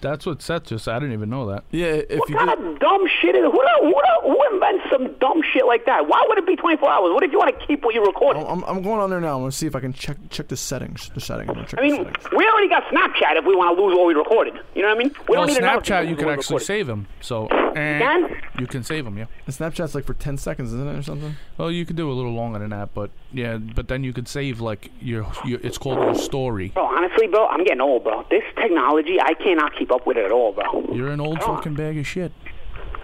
[0.00, 0.84] That's what Seth just.
[0.84, 0.94] said.
[0.94, 1.64] I didn't even know that.
[1.70, 3.94] Yeah, if What you kind do, of dumb shit is who, the- who,
[4.32, 6.06] who invents some dumb shit like that?
[6.08, 7.12] Why would it be 24 hours?
[7.12, 8.44] What if you want to keep what you recorded?
[8.46, 9.34] I'm, I'm going on there now.
[9.36, 11.10] I'm gonna see if I can check check the settings.
[11.14, 11.48] The settings.
[11.50, 12.24] I'm gonna check I mean, settings.
[12.36, 14.54] we already got Snapchat if we want to lose what we recorded.
[14.74, 15.14] You know what I mean?
[15.28, 16.66] We Well, don't need Snapchat, you can actually recorded.
[16.66, 17.06] save them.
[17.20, 18.36] So eh, can?
[18.58, 19.16] you can save them.
[19.18, 19.26] Yeah.
[19.46, 21.36] The Snapchat's like for 10 seconds, isn't it, or something?
[21.58, 23.56] Well, you could do a little longer than that, but yeah.
[23.58, 26.68] But then you could save like your, your it's called your story.
[26.68, 28.24] Bro, honestly, bro, I'm getting old, bro.
[28.30, 30.90] This technology, I cannot keep up with it at all, bro.
[30.92, 32.32] You're an old fucking bag of shit.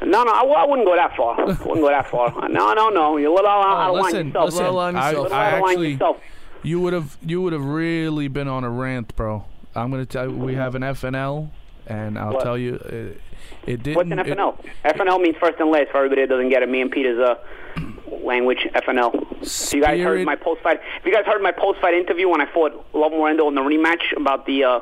[0.05, 1.40] No, no, I, I wouldn't go that far.
[1.40, 2.49] I wouldn't go that far.
[2.49, 3.16] No, no, no.
[3.16, 4.44] You're a little out Oh, of line listen, yourself.
[4.46, 4.62] listen.
[4.64, 5.22] Little on I, yourself.
[5.25, 6.16] Little I out actually, yourself.
[6.62, 9.44] you would have, you would have really been on a rant, bro.
[9.75, 11.49] I'm gonna tell you, we have an FNL,
[11.87, 12.42] and I'll What?
[12.44, 13.20] tell you, it,
[13.66, 13.96] it didn't.
[13.96, 14.62] What's an it- FNL?
[14.85, 16.68] FNL means first and last for everybody that doesn't get it.
[16.68, 17.35] Me and Peter's uh,
[18.22, 19.42] language, FNL.
[19.42, 22.53] If you guys heard my post-fight, if you guys heard my post-fight interview when I
[22.53, 24.81] fought Lovemore N'dou in the rematch about the uh,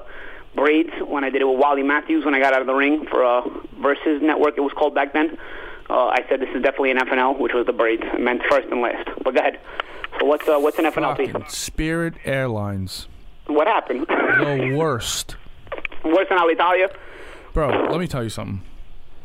[0.54, 3.06] braids, when I did it with Wally Matthews when I got out of the ring
[3.10, 3.42] for uh,
[3.80, 5.36] Versus Network, it was called back then.
[5.90, 8.02] Uh, I said this is definitely an FNL, which was the braids.
[8.04, 9.08] It meant first and last.
[9.22, 9.60] But go ahead.
[10.18, 13.08] So what's uh, what's an FNL, fucking Spirit Airlines,
[13.46, 14.06] What happened?
[14.08, 15.36] the worst,
[16.04, 16.94] Worse than Alitalia?
[17.52, 17.68] bro.
[17.90, 18.62] Let me tell you something.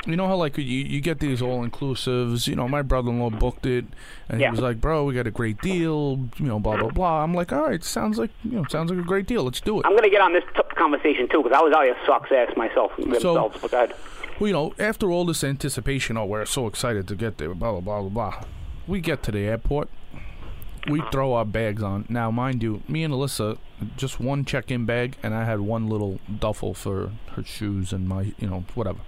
[0.07, 2.47] You know how like you you get these all inclusives.
[2.47, 3.85] You know, my brother-in-law booked it,
[4.29, 4.47] and Yeah.
[4.47, 7.23] he was like, "Bro, we got a great deal." You know, blah blah blah.
[7.23, 9.43] I'm like, "All right, sounds like you know, sounds like a great deal.
[9.43, 12.55] Let's do it." I'm gonna get on this t- conversation too because Alitalia sucks ass
[12.55, 13.57] myself themselves.
[13.61, 13.93] but go ahead.
[14.39, 17.71] Well, you know, after all this anticipation, oh, we're so excited to get there, blah,
[17.73, 18.43] blah, blah, blah, blah.
[18.87, 19.89] We get to the airport.
[20.89, 22.05] We throw our bags on.
[22.07, 23.57] Now, mind you, me and Alyssa,
[23.97, 28.07] just one check in bag, and I had one little duffel for her shoes and
[28.07, 28.99] my, you know, whatever.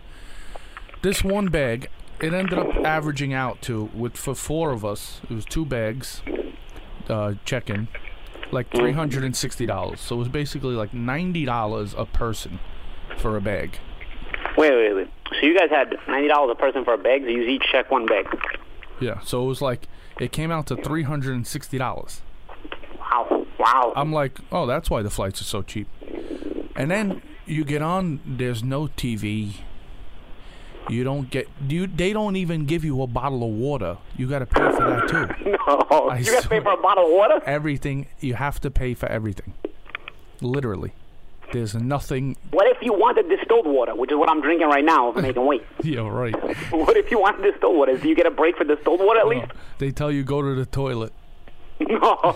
[1.01, 1.89] This one bag,
[2.21, 6.21] it ended up averaging out to, with for four of us, it was two bags,
[7.09, 7.87] uh, check in,
[8.51, 9.97] like $360.
[9.97, 12.59] So it was basically like $90 a person
[13.17, 13.79] for a bag.
[14.57, 15.07] Wait, wait, wait.
[15.39, 17.23] So you guys had ninety dollars a person for a bag.
[17.23, 18.25] So you each check one bag.
[18.99, 19.87] Yeah, so it was like
[20.19, 22.21] it came out to three hundred and sixty dollars.
[22.99, 23.93] Wow, wow.
[23.95, 25.87] I'm like, oh, that's why the flights are so cheap.
[26.75, 29.55] And then you get on, there's no TV.
[30.91, 31.88] You don't get you.
[31.88, 33.97] They don't even give you a bottle of water.
[34.17, 35.51] You got to pay for that too.
[35.67, 37.41] No, I you got to pay for a bottle of water.
[37.45, 39.54] Everything you have to pay for everything.
[40.41, 40.93] Literally,
[41.54, 42.36] there's nothing.
[42.51, 45.63] What if you wanted distilled water, which is what I'm drinking right now, making weight?
[45.84, 46.36] Yeah, right.
[46.71, 47.97] what if you want distilled water?
[47.97, 49.47] Do you get a break for distilled water at least?
[49.77, 51.13] They tell you go to the toilet.
[51.80, 52.36] No.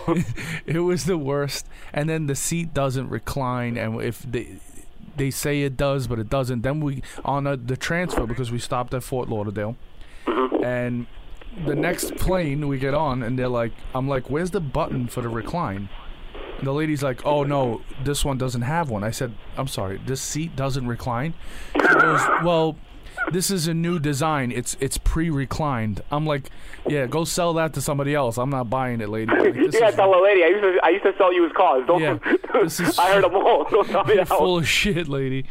[0.66, 1.66] It was the worst.
[1.92, 4.58] And then the seat doesn't recline, and if they
[5.16, 6.62] they say it does, but it doesn't.
[6.62, 9.76] Then we on a, the transfer because we stopped at Fort Lauderdale,
[10.26, 10.64] mm-hmm.
[10.64, 11.06] and
[11.64, 15.22] the next plane we get on, and they're like, I'm like, where's the button for
[15.22, 15.88] the recline?
[16.58, 19.04] And the lady's like, oh no, this one doesn't have one.
[19.04, 21.34] I said, I'm sorry, this seat doesn't recline.
[21.74, 22.76] She goes, well.
[23.32, 24.52] This is a new design.
[24.52, 26.00] It's it's pre-reclined.
[26.10, 26.50] I'm like,
[26.88, 28.38] yeah, go sell that to somebody else.
[28.38, 29.30] I'm not buying it, lady.
[29.34, 30.44] Like, you gotta tell the lady.
[30.44, 31.86] I used to I used to sell used cars.
[31.86, 32.00] Don't.
[32.00, 32.18] Yeah,
[32.62, 33.64] this is- I heard them all.
[33.70, 34.28] Don't tell me that.
[34.28, 35.44] full of shit, lady.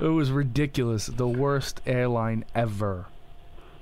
[0.00, 1.06] it was ridiculous.
[1.06, 3.06] The worst airline ever.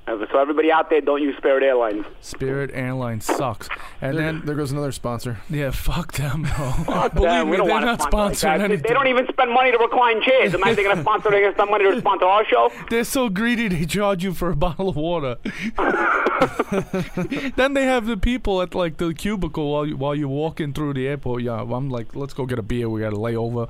[0.07, 2.07] So everybody out there, don't use Spirit Airlines.
[2.21, 3.69] Spirit Airlines sucks.
[4.01, 5.38] And then, there goes another sponsor.
[5.51, 6.42] yeah, fuck them.
[6.42, 6.75] Bro.
[6.87, 8.59] Damn, Believe we me, don't they're not sponsor sponsoring that.
[8.59, 8.83] They- anything.
[8.87, 10.55] They don't even spend money to recline chairs.
[10.55, 11.31] Imagine they're going to sponsor.
[11.31, 12.71] They're going to spend money to sponsor our show.
[12.88, 15.38] They're so greedy they charge you for a bottle of water.
[17.57, 20.95] then they have the people at like the cubicle while you while you're walking through
[20.95, 21.42] the airport.
[21.42, 22.88] Yeah, I'm like, let's go get a beer.
[22.88, 23.66] We got to lay over.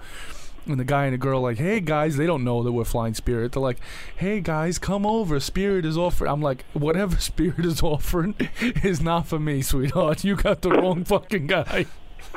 [0.69, 3.15] And the guy and the girl like, hey guys, they don't know that we're flying
[3.15, 3.53] Spirit.
[3.53, 3.79] They're like,
[4.17, 5.39] hey guys, come over.
[5.39, 6.31] Spirit is offering.
[6.31, 8.35] I'm like, whatever Spirit is offering
[8.83, 10.25] is not for me, sweetheart.
[10.25, 11.87] You got the wrong fucking guy.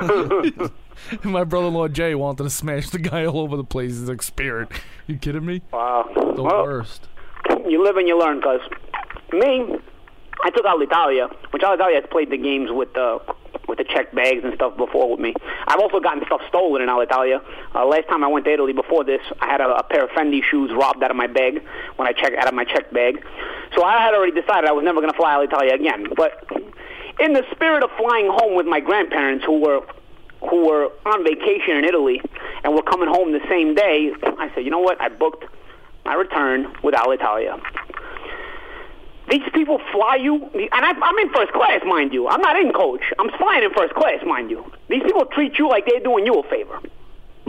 [1.24, 3.98] My brother-in-law Jay wanted to smash the guy all over the place.
[3.98, 4.68] He's like, Spirit,
[5.06, 5.62] you kidding me?
[5.72, 6.08] Wow.
[6.36, 7.08] The Well, worst.
[7.66, 8.40] you live and you learn.
[8.42, 8.60] Cause
[9.32, 9.76] me,
[10.44, 13.18] I took Alitalia, which Alitalia has played the games with the
[13.80, 15.34] the check bags and stuff before with me.
[15.66, 17.42] I've also gotten stuff stolen in Alitalia.
[17.74, 20.10] Uh, last time I went to Italy before this, I had a, a pair of
[20.10, 21.62] Fendi shoes robbed out of my bag
[21.96, 23.24] when I checked out of my check bag.
[23.74, 26.08] So I had already decided I was never going to fly Alitalia again.
[26.14, 26.44] But
[27.20, 29.80] in the spirit of flying home with my grandparents, who were
[30.48, 32.20] who were on vacation in Italy
[32.64, 35.00] and were coming home the same day, I said, you know what?
[35.00, 35.44] I booked
[36.04, 37.60] my return with Alitalia.
[39.30, 42.26] These people fly you, and I, I'm in first class, mind you.
[42.28, 43.02] I'm not in coach.
[43.20, 44.64] I'm flying in first class, mind you.
[44.88, 46.80] These people treat you like they're doing you a favor.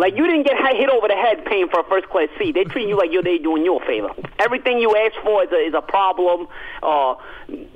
[0.01, 2.55] Like you didn't get hit over the head paying for a first class seat.
[2.55, 4.09] They treat you like you're they doing you a favor.
[4.39, 6.47] Everything you ask for is a, is a problem.
[6.81, 7.13] Uh,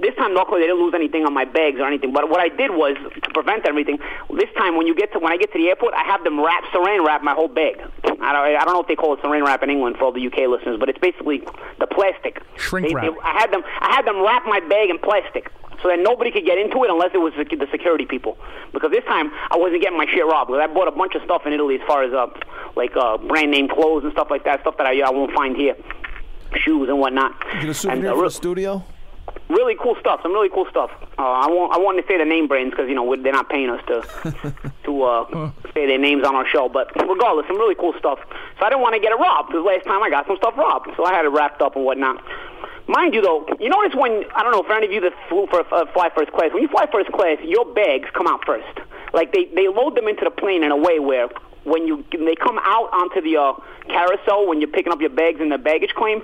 [0.01, 2.13] this time, luckily, they didn't lose anything on my bags or anything.
[2.13, 3.99] But what I did was to prevent everything.
[4.33, 6.41] This time, when you get to when I get to the airport, I have them
[6.43, 7.77] wrap saran wrap my whole bag.
[8.05, 10.11] I don't, I don't know if they call it saran wrap in England for all
[10.11, 11.43] the UK listeners, but it's basically
[11.79, 12.41] the plastic.
[12.57, 13.05] Shrink They- wrap.
[13.05, 13.61] they- I had them.
[13.81, 16.89] I had them wrap my bag in plastic so that nobody could get into it
[16.89, 18.37] unless it was the the security people.
[18.73, 20.51] Because this time I wasn't getting my shit robbed.
[20.51, 22.27] Because I bought a bunch of stuff in Italy as far as uh,
[22.75, 25.55] like uh, brand name clothes and stuff like that, stuff that I, I won't find
[25.55, 25.75] here,
[26.55, 27.39] shoes and whatnot.
[27.61, 28.83] Get a And, uh, re- the studio.
[29.49, 30.21] really cool stuff.
[30.23, 30.89] Some really cool stuff.
[31.17, 31.73] Uh, I won't.
[31.73, 34.01] I wanted to say the name brands because you know they're not paying us to
[34.85, 36.67] to uh, say their names on our show.
[36.69, 38.19] But regardless, some really cool stuff.
[38.59, 40.57] So I didn't want to get it robbed because last time I got some stuff
[40.57, 42.23] robbed, so I had it wrapped up and whatnot.
[42.87, 45.47] Mind you, though, you notice when I don't know for any of you that flew
[45.47, 46.51] for uh, fly first class.
[46.53, 48.79] When you fly first class, your bags come out first.
[49.13, 51.29] Like they they load them into the plane in a way where
[51.63, 53.53] when you they come out onto the uh,
[53.87, 56.21] carousel when you're picking up your bags in the baggage claim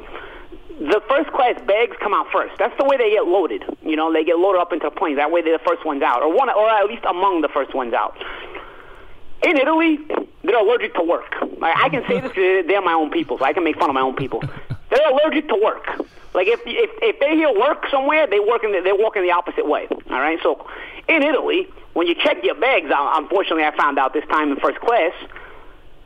[0.81, 2.53] the first class bags come out first.
[2.57, 3.63] That's the way they get loaded.
[3.83, 5.17] You know, they get loaded up into the planes.
[5.17, 7.75] That way they're the first ones out, or one, or at least among the first
[7.75, 8.17] ones out.
[9.43, 9.99] In Italy,
[10.43, 11.35] they're allergic to work.
[11.59, 13.93] Like, I can say this they're my own people, so I can make fun of
[13.93, 14.43] my own people.
[14.91, 15.87] They're allergic to work.
[16.33, 19.23] Like if if if they hear work somewhere, they work in the, they walk in
[19.23, 19.87] the opposite way.
[19.89, 20.39] All right.
[20.43, 20.67] So
[21.07, 24.79] in Italy, when you check your bags unfortunately, I found out this time in first
[24.79, 25.13] class,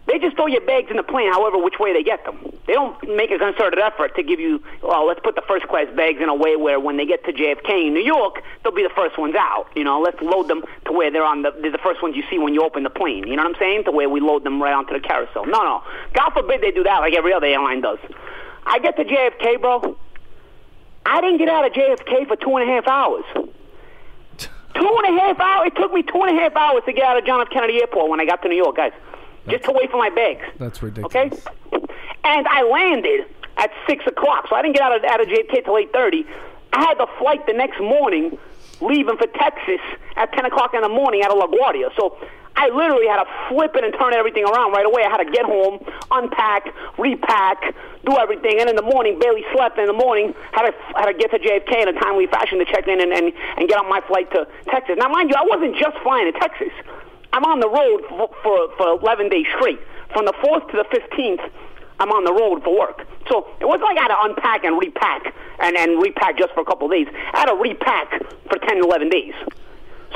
[0.08, 2.38] they just throw your bags in the plane, however which way they get them.
[2.68, 5.88] They don't make a concerted effort to give you, well, let's put the first class
[5.96, 8.84] bags in a way where when they get to JFK in New York, they'll be
[8.84, 9.68] the first ones out.
[9.76, 12.24] You know, let's load them to where they're on the, they're the first ones you
[12.30, 13.28] see when you open the plane.
[13.28, 13.84] You know what I'm saying?
[13.86, 15.46] To where we load them right onto the carousel.
[15.46, 15.84] No, no.
[16.14, 18.00] God forbid they do that like every other airline does.
[18.66, 19.98] I get to JFK, bro.
[21.06, 23.24] I didn't get out of JFK for two and a half hours.
[24.38, 25.68] Two and a half hours.
[25.68, 27.50] It took me two and a half hours to get out of John F.
[27.50, 28.92] Kennedy Airport when I got to New York, guys.
[29.48, 30.44] Just to wait for my bags.
[30.58, 31.16] That's ridiculous.
[31.16, 31.80] Okay?
[32.24, 35.64] And I landed at 6 o'clock, so I didn't get out of, out of JFK
[35.64, 36.26] till 8.30.
[36.74, 38.38] I had the flight the next morning
[38.82, 39.82] leaving for Texas
[40.16, 41.90] at 10 o'clock in the morning out of LaGuardia.
[41.96, 42.18] So
[42.56, 45.04] I literally had to flip it and turn everything around right away.
[45.04, 49.78] I had to get home, unpack, repack, do everything, and in the morning, barely slept.
[49.78, 52.66] In the morning, had to had to get to JFK in a timely fashion to
[52.66, 54.96] check in and, and, and get on my flight to Texas.
[54.98, 56.72] Now, mind you, I wasn't just flying to Texas.
[57.34, 59.80] I'm on the road for, for, for 11 days straight.
[60.14, 61.44] From the 4th to the 15th,
[62.00, 63.08] I'm on the road for work.
[63.30, 66.62] So it wasn't like I had to unpack and repack and, and repack just for
[66.62, 67.08] a couple of days.
[67.34, 68.10] I had to repack
[68.50, 69.34] for 10, 11 days.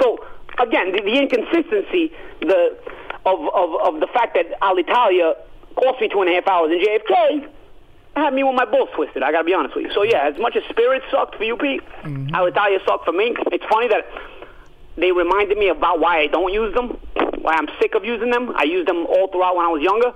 [0.01, 0.19] So
[0.59, 2.11] again, the, the inconsistency
[2.41, 2.77] the
[3.25, 5.35] of, of, of the fact that Alitalia
[5.75, 7.49] cost me two and a half hours in JFK
[8.15, 9.23] had me with my balls twisted.
[9.23, 9.93] I got to be honest with you.
[9.93, 12.35] So yeah, as much as Spirit sucked for you, Pete, mm-hmm.
[12.35, 13.35] Alitalia sucked for me.
[13.51, 14.05] It's funny that
[14.97, 16.97] they reminded me about why I don't use them,
[17.41, 18.53] why I'm sick of using them.
[18.55, 20.13] I used them all throughout when I was younger.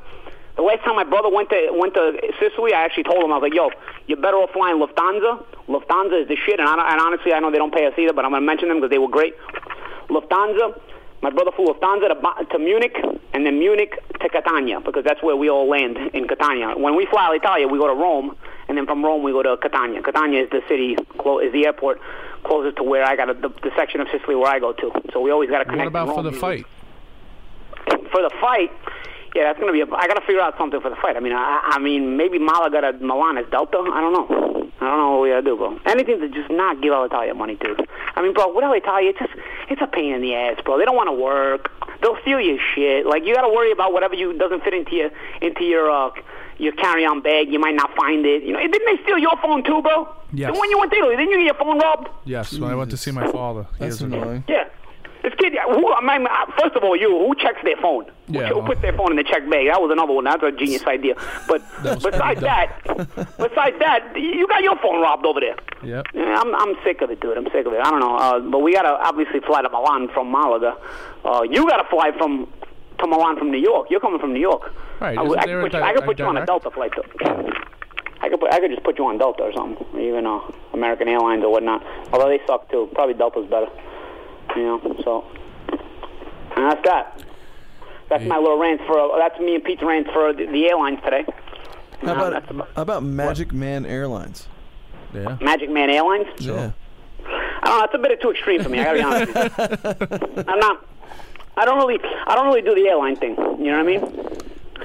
[0.55, 3.37] The last time my brother went to went to Sicily, I actually told him I
[3.37, 3.71] was like, "Yo,
[4.07, 5.43] you're better off flying Lufthansa.
[5.67, 8.13] Lufthansa is the shit." And, I, and honestly, I know they don't pay us either,
[8.13, 9.33] but I'm going to mention them because they were great.
[10.09, 10.79] Lufthansa.
[11.23, 12.97] My brother flew Lufthansa to, to Munich,
[13.33, 16.77] and then Munich to Catania because that's where we all land in Catania.
[16.77, 18.35] When we fly Alitalia, we go to Rome,
[18.67, 20.03] and then from Rome we go to Catania.
[20.03, 22.01] Catania is the city, is the airport
[22.43, 24.91] closest to where I got a, the, the section of Sicily where I go to.
[25.13, 25.93] So we always got to connect.
[25.93, 26.65] What about for the fight?
[28.13, 28.71] for the fight,
[29.35, 29.81] yeah, that's gonna be.
[29.81, 31.15] A, I gotta figure out something for the fight.
[31.15, 33.77] I mean, I, I mean, maybe Malaga to Milan is Delta.
[33.77, 34.69] I don't know.
[34.81, 35.79] I don't know what we gotta do, bro.
[35.85, 37.87] Anything to just not give Alitalia money, dude.
[38.15, 39.33] I mean, bro, with Alitalia, it's just
[39.69, 40.77] it's a pain in the ass, bro.
[40.77, 41.71] They don't want to work.
[42.01, 43.05] They'll steal your shit.
[43.05, 45.09] Like you gotta worry about whatever you doesn't fit into your
[45.41, 46.11] into your uh
[46.57, 47.51] your carry-on bag.
[47.51, 48.43] You might not find it.
[48.43, 50.13] You know, didn't they steal your phone too, bro?
[50.33, 50.49] Yes.
[50.49, 52.09] And when you went to Italy, didn't you get your phone robbed?
[52.25, 53.65] Yes, when I went to see my father.
[53.79, 54.43] That's annoying.
[54.47, 54.69] Yeah.
[55.23, 56.27] This kid, who, I mean,
[56.59, 58.05] first of all, you, who checks their phone?
[58.27, 59.67] Who- Yeah, who well- puts their phone in the check bag?
[59.71, 60.25] That was another one.
[60.25, 61.15] That's a genius idea.
[61.47, 62.75] But besides that,
[63.39, 65.55] besides that, you got your phone robbed over there.
[65.81, 66.07] Yep.
[66.13, 67.37] Yeah, I'm I'm sick of it, dude.
[67.37, 67.79] I'm sick of it.
[67.79, 70.75] I don't know, uh, but we gotta obviously fly to Milan from Malaga.
[71.25, 72.47] Uh, you gotta fly from
[72.99, 73.87] to Milan from New York.
[73.89, 74.71] You're coming from New York.
[75.01, 76.45] Right, I, I, could put you, I could put you on a?
[76.45, 77.51] Delta flight though.
[78.21, 80.39] I could put, I could just put you on Delta or something, even uh,
[80.73, 81.83] American Airlines or whatnot.
[82.13, 82.89] Although they suck too.
[82.93, 83.67] Probably Delta's better.
[84.55, 85.25] You know, so
[86.55, 87.23] and that's that.
[88.09, 89.17] That's my little rant for.
[89.17, 91.25] That's me and Pete's rant for the, the airlines today.
[92.01, 94.47] How about about- how about Magic Man Airlines?
[95.13, 95.37] Yeah.
[95.41, 96.27] Magic Man Airlines?
[96.39, 96.71] Yeah.
[97.25, 97.83] I don't know.
[97.85, 98.79] It's a bit too extreme for me.
[98.79, 100.37] I gotta be honest.
[100.49, 100.85] I'm not.
[101.55, 101.99] I don't really.
[102.27, 103.35] I don't really do the airline thing.
[103.37, 104.37] You know what I mean?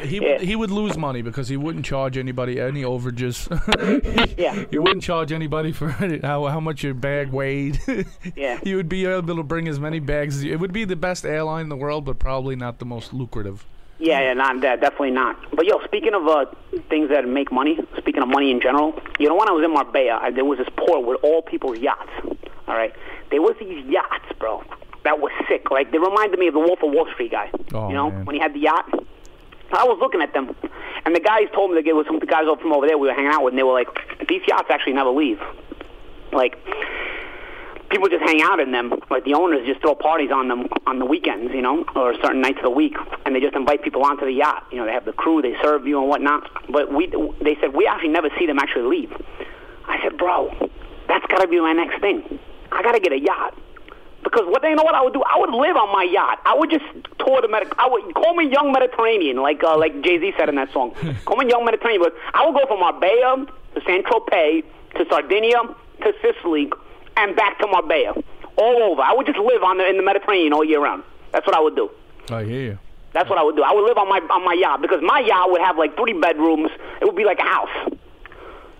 [0.02, 0.32] He Yeah.
[0.32, 3.48] would, he would lose money because he wouldn't charge anybody any overages.
[4.38, 4.64] Yeah.
[4.70, 5.88] he wouldn't charge anybody for
[6.22, 7.80] how how much your bag weighed.
[8.36, 8.60] Yeah.
[8.62, 10.52] He would be able to bring as many bags as you.
[10.52, 13.64] It would be the best airline in the world, but probably not the most lucrative.
[14.00, 15.36] Yeah, yeah, not that, definitely not.
[15.52, 16.44] But yo, speaking of uh,
[16.88, 19.72] things that make money, speaking of money in general, you know, when I was in
[19.72, 22.08] Marbella, I, there was this port with all people's yachts.
[22.68, 22.92] All right,
[23.32, 24.62] there was these yachts, bro,
[25.02, 25.72] that was sick.
[25.72, 27.50] Like they reminded me of the Wolf of Wall Street guy.
[27.74, 28.24] Oh, you know, man.
[28.24, 28.88] when he had the yacht.
[29.72, 30.54] I was looking at them,
[31.04, 33.14] and the guys told me that there was some guys from over there we were
[33.14, 33.88] hanging out with, and they were like,
[34.28, 35.40] "These yachts actually never leave."
[36.32, 36.56] Like,
[37.90, 38.92] people just hang out in them.
[39.10, 42.40] Like the owners just throw parties on them on the weekends, you know, or certain
[42.40, 44.66] nights of the week, and they just invite people onto the yacht.
[44.70, 46.48] You know, they have the crew, they serve you and whatnot.
[46.70, 47.06] But we,
[47.42, 49.12] they said we actually never see them actually leave.
[49.86, 50.50] I said, bro,
[51.08, 52.38] that's got to be my next thing.
[52.70, 53.58] I got to get a yacht.
[54.22, 55.22] Because what you know what I would do?
[55.22, 56.40] I would live on my yacht.
[56.44, 56.84] I would just
[57.18, 60.48] tour the Medi- I would call me Young Mediterranean, like uh, like Jay Z said
[60.48, 60.92] in that song.
[61.24, 62.02] call me Young Mediterranean.
[62.02, 64.64] But I would go from Marbella to Saint Tropez
[64.96, 65.62] to Sardinia
[66.02, 66.70] to Sicily
[67.16, 68.14] and back to Marbella,
[68.56, 69.02] all over.
[69.02, 71.04] I would just live on the in the Mediterranean all year round.
[71.32, 71.90] That's what I would do.
[72.30, 72.78] I hear you.
[73.12, 73.62] That's what I would do.
[73.62, 76.12] I would live on my on my yacht because my yacht would have like three
[76.12, 76.70] bedrooms.
[77.00, 77.92] It would be like a house.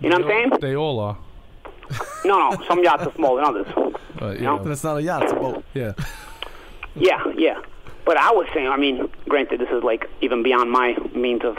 [0.01, 0.59] You know what I'm saying?
[0.61, 1.17] They all are.
[2.23, 2.63] No, no.
[2.67, 3.67] Some yachts are smaller than others.
[4.21, 5.23] Uh, you know, That's not a yacht.
[5.23, 5.63] It's a boat.
[5.73, 5.93] yeah.
[6.95, 7.61] Yeah, yeah.
[8.05, 11.57] But I was saying, I mean, granted, this is like even beyond my means of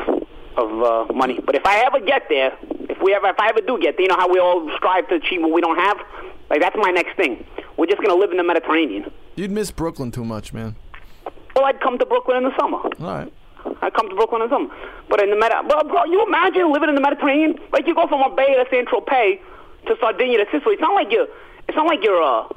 [0.56, 1.38] of uh, money.
[1.44, 2.52] But if I ever get there,
[2.90, 5.08] if we ever, if I ever do get there, you know how we all strive
[5.08, 5.96] to achieve what we don't have.
[6.50, 7.44] Like that's my next thing.
[7.76, 9.10] We're just gonna live in the Mediterranean.
[9.36, 10.74] You'd miss Brooklyn too much, man.
[11.54, 12.78] Well, I'd come to Brooklyn in the summer.
[12.78, 13.32] All right.
[13.82, 14.74] I come to Brooklyn in the summer.
[15.08, 17.58] But in the Med, well, bro, you imagine living in the Mediterranean?
[17.72, 19.40] Like you go from Marbella to Saint Tropez
[19.86, 20.74] to Sardinia to Sicily.
[20.74, 21.28] It's not like you're.
[21.70, 22.20] It's not like you're.
[22.20, 22.48] Uh,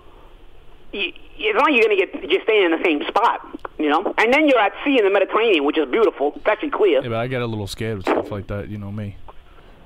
[0.92, 3.46] you, it's not like you're gonna get just staying in the same spot,
[3.78, 4.02] you know.
[4.18, 6.34] And then you're at sea in the Mediterranean, which is beautiful.
[6.36, 7.02] It's actually clear.
[7.04, 8.70] Yeah, but I get a little scared with stuff like that.
[8.70, 9.18] You know me.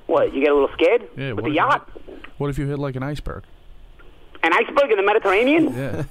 [0.06, 0.32] What?
[0.34, 1.32] You get a little scared Yeah.
[1.32, 1.90] with what the yacht?
[2.08, 3.44] You what if you hit like an iceberg?
[4.42, 5.74] An iceberg in the Mediterranean?
[5.74, 6.04] Yeah.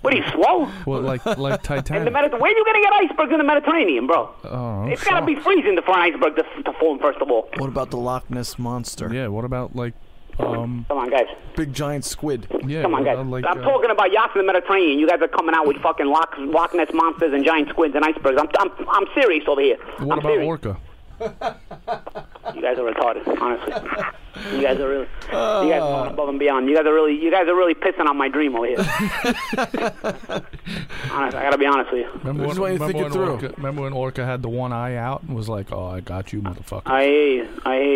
[0.00, 0.68] What are you slow?
[0.86, 2.40] well, like like In the Mediterranean?
[2.40, 4.30] Where are you gonna get icebergs in the Mediterranean, bro?
[4.44, 7.48] oh, It's gotta be freezing for an iceberg to, to form, first of all.
[7.58, 9.12] What about the Loch Ness monster?
[9.12, 9.26] Yeah.
[9.28, 9.94] What about like,
[10.38, 11.26] um, Come on, guys.
[11.56, 12.46] Big giant squid.
[12.66, 12.82] yeah.
[12.82, 13.14] Come on, guys.
[13.14, 14.98] about, like, I'm uh, talking about yachts in the Mediterranean.
[14.98, 18.04] You guys are coming out with fucking Loch, Loch Ness monsters and giant squids and
[18.04, 18.40] icebergs.
[18.40, 19.76] I'm, I'm, I'm serious over here.
[19.98, 20.46] What I'm about serious.
[20.46, 20.76] Orca?
[21.20, 23.72] You guys are retarded, honestly.
[24.52, 26.68] You guys are really, you guys are going above and beyond.
[26.68, 28.76] You guys are really, you guys are really pissing on my dream over here.
[31.10, 32.10] honest, I gotta be honest with you.
[32.24, 33.30] Remember This when, is you remember, think it when through.
[33.30, 36.32] Orca, remember when Orca had the one eye out and was like, "Oh, I got
[36.32, 37.48] you, motherfucker." I hear you.
[37.64, 37.94] I hear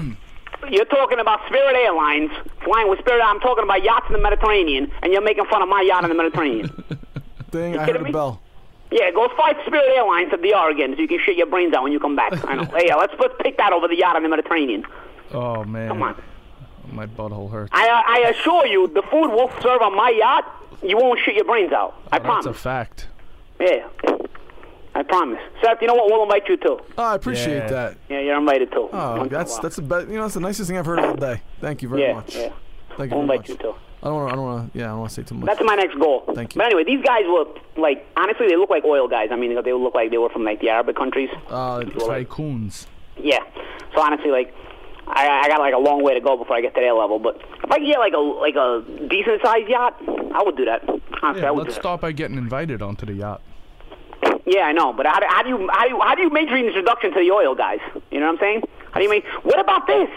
[0.00, 0.16] you.
[0.70, 2.30] You're talking about Spirit Airlines
[2.64, 3.22] flying with Spirit.
[3.24, 6.10] I'm talking about yachts in the Mediterranean, and you're making fun of my yacht in
[6.10, 6.70] the Mediterranean.
[7.50, 8.40] Dang, I kidding heard a bell.
[8.90, 11.82] yeah, go fight Spirit Airlines at the Oregon so you can shit your brains out
[11.82, 12.32] when you come back.
[12.46, 12.64] I know.
[12.64, 14.84] Hey, yeah, let's let's pick that over the yacht in the Mediterranean.
[15.32, 16.20] oh man, Come on.
[16.92, 17.70] my butthole hurts.
[17.72, 20.44] I uh, I assure you, the food we'll serve on my yacht,
[20.82, 21.94] you won't shit your brains out.
[22.12, 22.44] I promise.
[22.46, 23.06] That's a fact.
[23.60, 23.88] Yeah,
[24.98, 25.38] I promise.
[25.62, 26.06] Seth, you know what?
[26.10, 26.78] We'll invite you too.
[26.96, 27.66] Oh, I appreciate Yeah.
[27.68, 27.96] that.
[28.08, 28.88] Yeah, you're invited too.
[28.92, 30.08] Oh, Once in that's that's the best.
[30.08, 31.42] You know, that's the nicest thing I've heard all day.
[31.60, 32.34] Thank you very yeah, much.
[32.34, 32.50] yeah.
[32.96, 33.48] Thank you We'll invite much.
[33.50, 33.74] you too.
[34.02, 34.32] I don't want.
[34.32, 34.78] I don't want to.
[34.78, 35.46] Yeah, I don't want to say too much.
[35.46, 36.24] That's my next goal.
[36.34, 36.58] Thank you.
[36.60, 37.44] But anyway, these guys were
[37.76, 39.28] like honestly, they look like oil guys.
[39.32, 41.28] I mean, they look like they were from like the Arabic countries.
[41.50, 42.86] uh, Tycoons.
[43.18, 43.40] Yeah.
[43.94, 44.54] So honestly, like,
[45.06, 47.18] I, I got like a long way to go before I get to their level.
[47.18, 49.96] But if I could get like a like a decent sized yacht,
[50.34, 50.82] I would do that.
[51.22, 53.40] Honestly, Yeah, I would let's do start by getting invited onto the yacht.
[54.46, 54.92] Yeah, I know.
[54.92, 57.12] But how do, how do you how do you how do you make your introduction
[57.12, 57.80] to the oil guys?
[58.10, 58.62] You know what I'm saying?
[58.92, 59.24] How do you make?
[59.42, 60.08] What about this?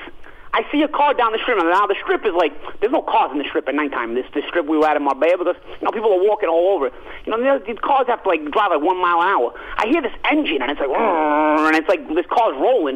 [0.51, 3.01] I see a car down the strip, and now the strip is like there's no
[3.03, 4.15] cars in the strip at nighttime.
[4.15, 6.73] This this strip we were at in Marbella because you know people are walking all
[6.73, 6.89] over.
[7.25, 9.53] You know these cars have to like drive like one mile an hour.
[9.77, 12.95] I hear this engine, and it's like and it's like this car's rolling,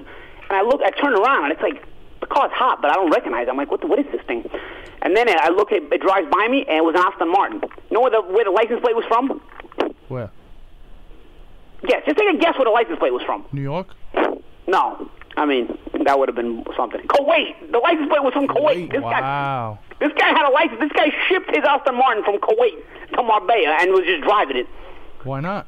[0.50, 1.84] and I look, I turn around, and it's like
[2.22, 3.48] the car's hot, but I don't recognize.
[3.48, 3.50] it.
[3.52, 4.50] I'm like, what the, what is this thing?
[5.04, 7.62] And then I look, at, it drives by me, and it was an Aston Martin.
[7.62, 9.42] You know where the where the license plate was from?
[10.08, 10.32] Where?
[11.88, 13.46] Yes, just take a guess where the license plate was from.
[13.52, 13.88] New York?
[14.68, 17.02] No, I mean that would have been something.
[17.08, 17.72] Kuwait.
[17.72, 18.92] The license plate was from Kuwait.
[18.92, 19.80] This guy, Wow.
[20.00, 20.80] this guy had a license.
[20.80, 22.76] This guy shipped his Aston Martin from Kuwait
[23.16, 24.68] to Marbella and was just driving it.
[25.24, 25.68] Why not?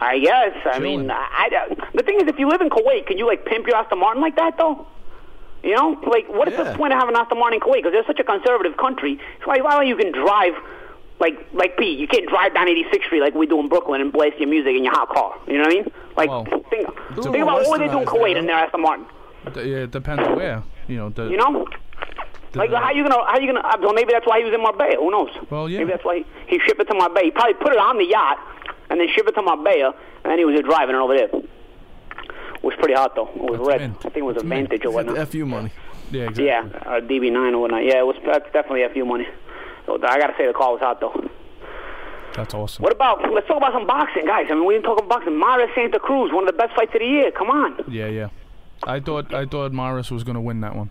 [0.00, 0.52] I guess.
[0.66, 1.00] I Chilling.
[1.00, 3.66] mean, I, I, the thing is, if you live in Kuwait, can you like pimp
[3.66, 4.86] your Aston Martin like that though?
[5.62, 6.64] You know, like what is Yeah.
[6.70, 7.76] the point of having an Aston Martin in Kuwait?
[7.82, 9.18] Because they're such a conservative country.
[9.40, 10.52] So why, why you can drive
[11.20, 11.98] like like Pete?
[11.98, 14.74] You can't drive down 86th Street like we do in Brooklyn and blast your music
[14.76, 15.34] in your hot car.
[15.46, 15.92] You know what I mean?
[16.16, 18.56] Like Well, think, a think about what would they do in Kuwait there, in their
[18.56, 19.06] Aston Martin.
[19.54, 20.62] D- yeah, it depends where.
[20.88, 21.66] You know, the, You know?
[22.54, 23.60] Like how you gonna how you gonna?
[23.66, 24.96] uh, Well, maybe that's why he was in Marbella.
[24.96, 25.28] Who knows?
[25.50, 25.78] Well, yeah.
[25.80, 27.24] Maybe that's why he, he shipped it to Marbella.
[27.24, 28.38] He probably put it on the yacht
[28.88, 29.94] and then shipped it to Marbella,
[30.24, 31.28] and then he was just driving it over there.
[31.28, 33.28] It was pretty hot though.
[33.34, 33.80] It was That's red.
[33.82, 33.96] mint.
[33.98, 34.68] I think it was That's a mint.
[34.70, 35.28] Vantage or the whatnot.
[35.28, 35.70] fu money.
[36.10, 36.46] yeah, exactly.
[36.46, 37.84] Yeah, or DB9 or whatnot.
[37.84, 38.16] Yeah, it was.
[38.24, 39.26] That's definitely a few money.
[39.86, 41.14] So I gotta say the call was hot though.
[42.34, 42.82] That's awesome.
[42.82, 43.22] What about?
[43.32, 44.46] Let's talk about some boxing, guys.
[44.50, 45.38] I mean, we didn't talk about boxing.
[45.38, 47.30] Mares Santa Cruz, one of the best fights of the year.
[47.30, 47.76] Come on.
[47.90, 48.28] Yeah, yeah.
[48.82, 50.90] I thought I thought Mares was gonna win that one.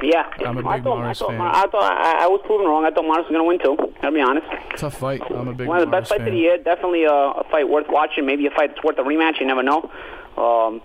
[0.00, 0.24] Yeah.
[0.46, 1.40] I'm a I big thought, Mares I thought, fan.
[1.40, 2.84] I thought I, I was proven wrong.
[2.84, 3.76] I thought Mares was gonna win too.
[4.02, 4.46] I'll be honest.
[4.76, 5.22] Tough fight.
[5.30, 5.66] I'm a big fan.
[5.66, 6.28] One of the Mares best fights fan.
[6.28, 6.58] of the year.
[6.58, 8.26] Definitely a, a fight worth watching.
[8.26, 9.40] Maybe a fight that's worth a rematch.
[9.40, 9.90] You never know.
[10.36, 10.80] Um,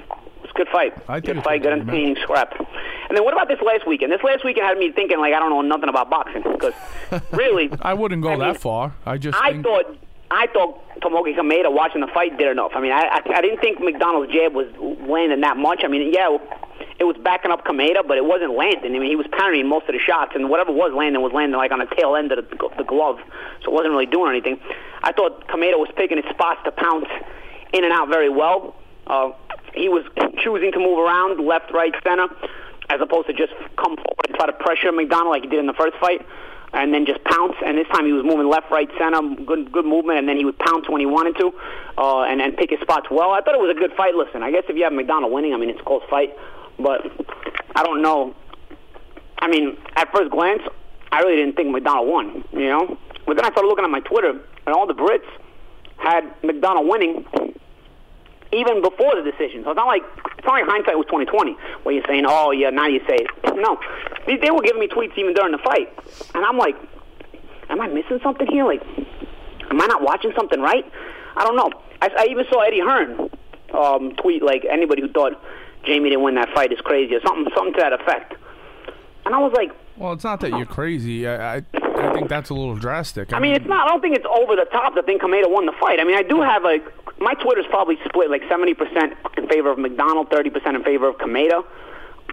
[0.57, 0.93] good fight.
[1.07, 1.61] I good fight.
[1.63, 2.53] Good entertaining scrap.
[2.59, 4.11] And then what about this last weekend?
[4.11, 6.73] This last weekend had me thinking like I don't know nothing about boxing because
[7.31, 8.93] really I wouldn't go I that mean, far.
[9.05, 9.95] I just I think thought
[10.29, 12.71] I thought Tomoki Kameda watching the fight did enough.
[12.75, 14.67] I mean, I, I I didn't think McDonald's jab was
[15.07, 15.81] landing that much.
[15.85, 16.35] I mean, yeah,
[16.99, 18.95] it was backing up Kameda, but it wasn't landing.
[18.95, 21.55] I mean, he was parrying most of the shots, and whatever was landing was landing
[21.57, 23.19] like on the tail end of the, the glove,
[23.63, 24.59] so it wasn't really doing anything.
[25.03, 27.07] I thought Kameda was picking his spots to pounce
[27.71, 28.75] in and out very well.
[29.05, 29.31] Uh,
[29.77, 30.03] he was
[30.43, 32.27] choosing to move around left, right, center,
[32.89, 35.67] as opposed to just come forward and try to pressure McDonald like he did in
[35.67, 36.25] the first fight
[36.73, 37.55] and then just pounce.
[37.65, 40.45] And this time he was moving left, right, center, good good movement, and then he
[40.45, 41.53] would pounce when he wanted to,
[41.97, 43.31] uh, and and pick his spots well.
[43.31, 44.15] I thought it was a good fight.
[44.15, 46.35] Listen, I guess if you have McDonald winning, I mean it's a close fight,
[46.79, 47.01] but
[47.75, 48.35] I don't know.
[49.39, 50.63] I mean, at first glance,
[51.11, 52.97] I really didn't think McDonald won, you know.
[53.25, 55.27] But then I started looking at my Twitter, and all the Brits
[55.97, 57.25] had McDonald winning
[58.51, 59.63] even before the decision.
[59.63, 60.03] So it's not like
[60.37, 63.15] it's not like hindsight was twenty twenty, where you're saying, "Oh yeah, now you say
[63.15, 63.79] it." No,
[64.25, 65.91] they, they were giving me tweets even during the fight,
[66.35, 66.75] and I'm like,
[67.69, 68.65] "Am I missing something here?
[68.65, 68.83] Like,
[69.69, 70.85] am I not watching something right?"
[71.35, 71.71] I don't know.
[72.01, 73.29] I, I even saw Eddie Hearn
[73.73, 75.41] um, tweet like, "Anybody who thought
[75.85, 78.35] Jamie didn't win that fight is crazy," or something, something to that effect.
[79.25, 81.27] And I was like, well, it's not that you're crazy.
[81.27, 81.65] I I,
[81.97, 83.33] I think that's a little drastic.
[83.33, 83.87] I mean, it's not.
[83.87, 85.99] I don't think it's over the top to think Kameda won the fight.
[85.99, 86.83] I mean, I do have like
[87.19, 91.07] my Twitter's probably split like seventy percent in favor of McDonald, thirty percent in favor
[91.07, 91.63] of Kameda,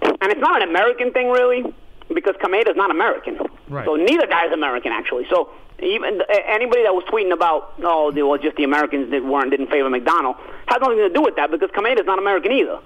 [0.02, 1.64] and it's not an American thing really
[2.12, 3.38] because Kameda's not American.
[3.68, 3.86] Right.
[3.86, 5.26] So neither guy's American actually.
[5.30, 5.50] So
[5.82, 9.88] even anybody that was tweeting about oh, were just the Americans that weren't didn't favor
[9.88, 10.36] McDonald
[10.66, 12.78] has nothing to do with that because Kameda's not American either.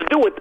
[0.00, 0.34] To do with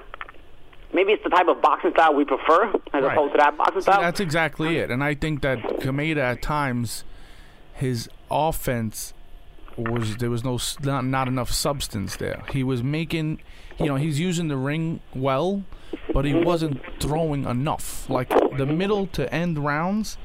[0.93, 3.13] maybe it's the type of boxing style we prefer as Right.
[3.13, 4.01] opposed to that boxing style.
[4.01, 4.89] that's exactly it.
[4.91, 7.03] And I think that Kameda at times,
[7.73, 9.13] his offense
[9.77, 12.43] was there was no not, not enough substance there.
[12.51, 13.39] He was making,
[13.79, 15.63] you know, he's using the ring well,
[16.13, 18.09] but he wasn't throwing enough.
[18.09, 20.17] Like the middle to end rounds,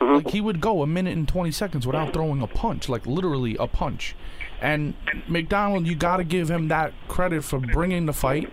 [0.00, 0.14] mm-hmm.
[0.14, 3.56] like he would go a minute and 20 seconds without throwing a punch, like literally
[3.58, 4.14] a punch.
[4.60, 4.94] And
[5.26, 8.52] McDonald, you got to give him that credit for bringing the fight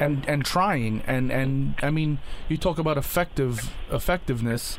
[0.00, 2.18] and and trying and and I mean,
[2.48, 4.78] you talk about effective effectiveness.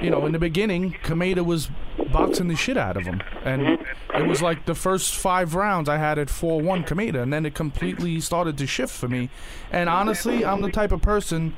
[0.00, 1.70] You know, in the beginning, Kameda was
[2.10, 3.78] boxing the shit out of him, and
[4.14, 7.44] it was like the first five rounds I had it four one Kameda, and then
[7.44, 9.28] it completely started to shift for me.
[9.70, 11.54] And honestly, I'm the type of person.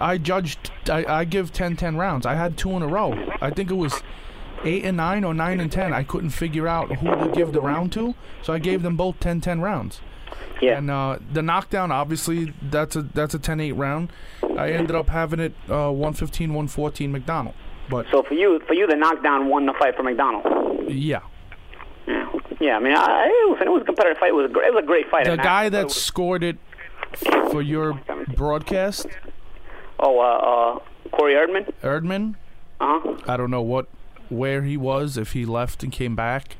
[0.00, 0.72] I judged.
[0.90, 2.26] I, I give 10-10 rounds.
[2.26, 3.32] I had two in a row.
[3.40, 4.02] I think it was
[4.64, 5.92] eight and nine or nine and ten.
[5.92, 9.20] I couldn't figure out who to give the round to, so I gave them both
[9.20, 10.00] 10-10 rounds.
[10.60, 10.78] Yeah.
[10.78, 14.10] And uh, the knockdown, obviously, that's a that's a 10-8 round.
[14.56, 17.54] I ended up having it uh, 115-114 McDonald.
[17.90, 20.90] But So for you, for you, the knockdown won the fight for McDonald.
[20.90, 21.20] yeah,
[22.06, 22.26] Yeah,
[22.60, 22.76] yeah.
[22.76, 24.28] I mean, I, it, was, it was a competitive fight.
[24.30, 25.26] It was a great, it was a great fight.
[25.26, 26.56] the guy that was- scored it
[27.50, 28.00] for your
[28.36, 29.06] broadcast,
[29.98, 31.70] oh, uh, uh, Corey Erdman.
[31.82, 32.34] Erdman.
[32.80, 33.16] Uh huh.
[33.26, 33.86] I don't know what
[34.30, 36.56] where he was if he left and came back.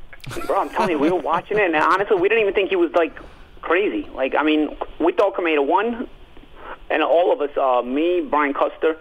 [0.46, 2.76] Bro, I'm telling you, we were watching it, and honestly, we didn't even think he
[2.76, 3.16] was like
[3.64, 4.08] crazy.
[4.14, 6.08] Like, I mean, we thought Kameda won,
[6.90, 8.96] and all of us, uh, me, Brian Custer,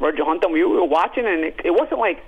[0.00, 2.22] Roger Hunter, we were watching, and it, it wasn't like.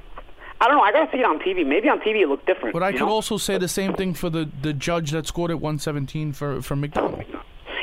[0.58, 0.82] I don't know.
[0.82, 1.66] I gotta see it on TV.
[1.66, 2.72] Maybe on TV it looked different.
[2.72, 3.10] But I could know?
[3.10, 6.74] also say the same thing for the, the judge that scored it 117 for for
[6.74, 7.22] McDonald.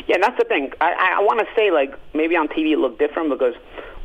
[0.08, 0.72] Yeah, and that's the thing.
[0.82, 3.54] I, I, want to say, like, maybe on TV it looked different because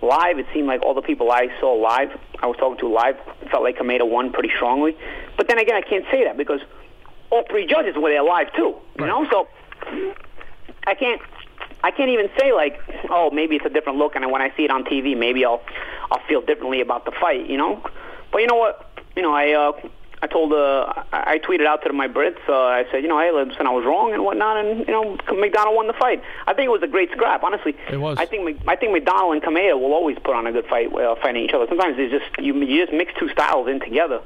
[0.02, 3.16] live, it seemed like all the people I saw live, I was talking to live,
[3.50, 4.96] felt like Kameda won pretty strongly.
[5.36, 6.60] But then again, I can't say that because
[7.30, 8.76] all three judges were there live too.
[8.98, 9.48] You know, so
[10.86, 11.20] I can't.
[11.84, 14.64] I can't even say like, oh, maybe it's a different look, and when I see
[14.64, 15.62] it on TV, maybe I'll,
[16.10, 17.80] I'll feel differently about the fight, you know.
[18.32, 18.90] But you know what?
[19.14, 19.72] You know, I, uh,
[20.20, 22.40] I told, uh, I tweeted out to my Brits.
[22.48, 25.16] Uh, I said, you know, hey, listen, I was wrong and whatnot, and you know,
[25.32, 26.20] McDonald won the fight.
[26.48, 27.76] I think it was a great scrap, honestly.
[27.90, 28.18] It was.
[28.18, 31.14] I think, I think McDonald and Kameda will always put on a good fight, uh,
[31.22, 31.66] fighting each other.
[31.68, 34.20] Sometimes they just, you, you just mix two styles in together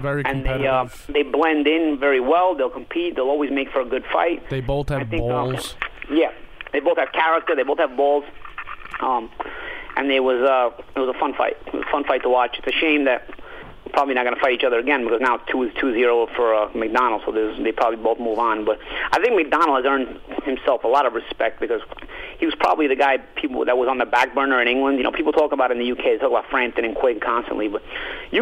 [0.00, 2.54] Very and they uh, they blend in very well.
[2.54, 3.16] They'll compete.
[3.16, 4.48] They'll always make for a good fight.
[4.50, 5.76] They both have think, uh, balls.
[6.10, 6.32] yeah,
[6.72, 7.54] they both have character.
[7.54, 8.24] They both have balls.
[9.00, 9.30] Um,
[9.96, 11.56] and it was uh, it was a fun fight.
[11.66, 12.56] It was a fun fight to watch.
[12.58, 13.28] It's a shame that
[13.94, 16.68] probably not going to fight each other again because now is two zero for uh,
[16.74, 17.22] McDonald.
[17.24, 18.64] So they probably both move on.
[18.64, 18.78] But
[19.12, 21.80] I think McDonald has earned himself a lot of respect because
[22.38, 24.98] he was probably the guy people that was on the back burner in England.
[24.98, 26.04] You know, people talk about in the UK.
[26.04, 27.82] They talk about Frampton and Quigg constantly, but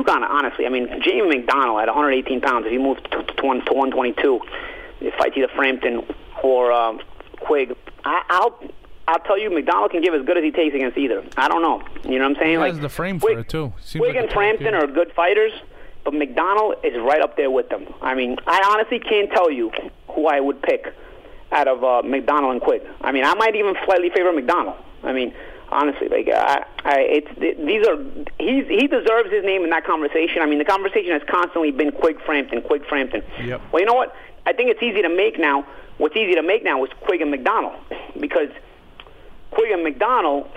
[0.03, 0.67] got honestly.
[0.67, 4.41] I mean, Jamie McDonald at 118 pounds, if he moves to, to, to 122,
[5.01, 6.03] it fights either Frampton
[6.43, 7.01] or um,
[7.41, 7.77] Quigg.
[8.05, 8.59] I, I'll
[9.09, 11.25] I'll tell you, McDonald can give as good as he takes against either.
[11.37, 11.83] I don't know.
[12.05, 12.51] You know what I'm saying?
[12.53, 13.73] He like has the frame for Quigg- it, too.
[13.81, 15.53] Seems Quigg like and Frampton are good fighters,
[16.05, 17.87] but McDonald is right up there with them.
[18.01, 19.73] I mean, I honestly can't tell you
[20.09, 20.93] who I would pick
[21.51, 22.83] out of uh, McDonald and Quigg.
[23.01, 24.77] I mean, I might even slightly favor McDonald.
[25.03, 25.35] I mean,
[25.71, 27.97] honestly, like I, I, it's these are
[28.39, 30.43] he's he deserves his name in that conversation.
[30.43, 33.23] I mean, the conversation has constantly been Quigg Frampton, Quigg Frampton.
[33.43, 33.61] Yep.
[33.73, 34.15] Well, you know what?
[34.47, 35.67] I think it's easy to make now.
[35.99, 37.75] What's easy to make now is Quigg and McDonald
[38.19, 38.49] because
[39.73, 40.49] And McDonald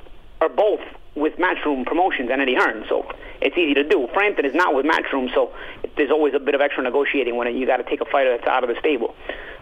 [0.41, 0.81] are both
[1.15, 4.07] with Matchroom Promotions and Eddie Hearn, so it's easy to do.
[4.13, 5.53] Frampton is not with Matchroom, so
[5.95, 8.47] there's always a bit of extra negotiating when you got to take a fighter that's
[8.47, 9.15] out of the stable.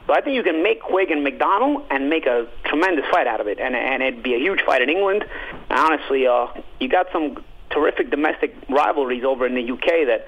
[0.07, 3.41] So I think you can make Quigg and McDonald and make a tremendous fight out
[3.41, 5.23] of it, and and it'd be a huge fight in England.
[5.69, 6.47] And honestly, uh,
[6.79, 10.25] you got some terrific domestic rivalries over in the UK that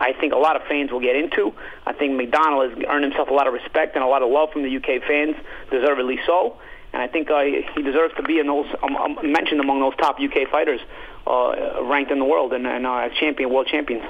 [0.00, 1.52] I think a lot of fans will get into.
[1.86, 4.50] I think McDonald has earned himself a lot of respect and a lot of love
[4.52, 5.36] from the UK fans,
[5.70, 6.58] deservedly so.
[6.94, 7.42] And I think uh,
[7.74, 10.80] he deserves to be in those um, um, mentioned among those top UK fighters
[11.26, 14.04] uh, ranked in the world and, and uh, as champion, world champions.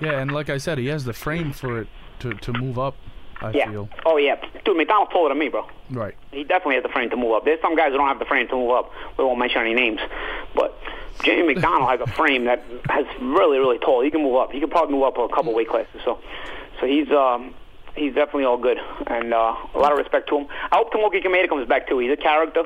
[0.00, 1.88] Yeah, and like I said, he has the frame for it
[2.20, 2.94] to, to move up,
[3.40, 3.68] I Yeah.
[3.70, 3.88] feel.
[4.06, 5.66] Oh yeah, dude, McDonald's taller than me, bro.
[5.90, 6.14] Right.
[6.30, 7.44] He definitely has the frame to move up.
[7.44, 8.92] There's some guys who don't have the frame to move up.
[9.18, 9.98] We won't mention any names,
[10.54, 10.78] but
[11.24, 14.02] Jamie McDonald has a frame that has really, really tall.
[14.04, 14.52] He can move up.
[14.52, 16.00] He can probably move up a couple weight classes.
[16.04, 16.20] So,
[16.80, 17.54] so he's um,
[18.00, 20.46] he's definitely all good, and uh, a lot of respect to him.
[20.72, 21.98] I hope Tomoki Kameda comes back too.
[21.98, 22.64] He's a character.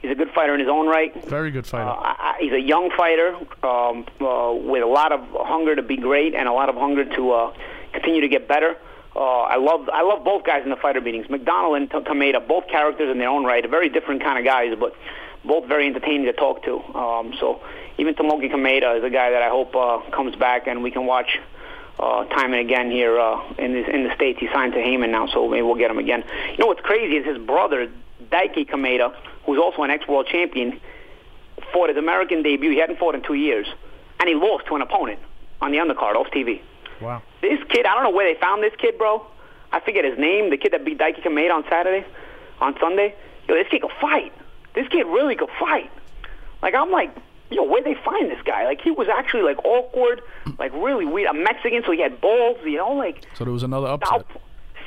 [0.00, 1.12] He's a good fighter in his own right.
[1.24, 1.88] Very good fighter.
[1.88, 5.96] Uh, I, he's a young fighter um, uh, with a lot of hunger to be
[5.96, 7.54] great and a lot of hunger to uh,
[7.92, 8.76] continue to get better.
[9.16, 11.30] Uh, I love I love both guys in the fighter meetings.
[11.30, 14.76] McDonald and T- Kameda, both characters in their own right, very different kind of guys,
[14.78, 14.94] but
[15.44, 16.80] both very entertaining to talk to.
[16.94, 17.62] Um, so
[17.96, 21.06] even Tomoki Kameda is a guy that I hope uh, comes back and we can
[21.06, 21.38] watch
[21.98, 24.40] uh, time and again here uh, in the in the states.
[24.40, 26.24] He signed to Haymon now, so maybe we'll get him again.
[26.52, 27.90] You know what's crazy is his brother
[28.30, 29.14] Daiki Kameda,
[29.44, 30.80] who's also an ex-world champion,
[31.72, 32.70] fought his American debut.
[32.70, 33.66] He hadn't fought in two years,
[34.20, 35.20] and he lost to an opponent
[35.60, 36.60] on the undercard off TV.
[37.00, 37.22] wow.
[37.40, 39.26] This kid, I don't know where they found this kid, bro.
[39.72, 40.50] I forget his name.
[40.50, 42.06] The kid that beat Daiki Kameda on Saturday,
[42.60, 43.14] on Sunday.
[43.48, 44.32] Yo, this kid could fight.
[44.74, 45.90] This kid really could fight.
[46.62, 47.14] Like I'm like,
[47.54, 48.64] yo, where'd they find this guy?
[48.64, 50.20] Like he was actually like awkward,
[50.58, 51.28] like really weird.
[51.30, 54.08] A Mexican, so he had balls, you know, like So there was another upset.
[54.08, 54.26] south,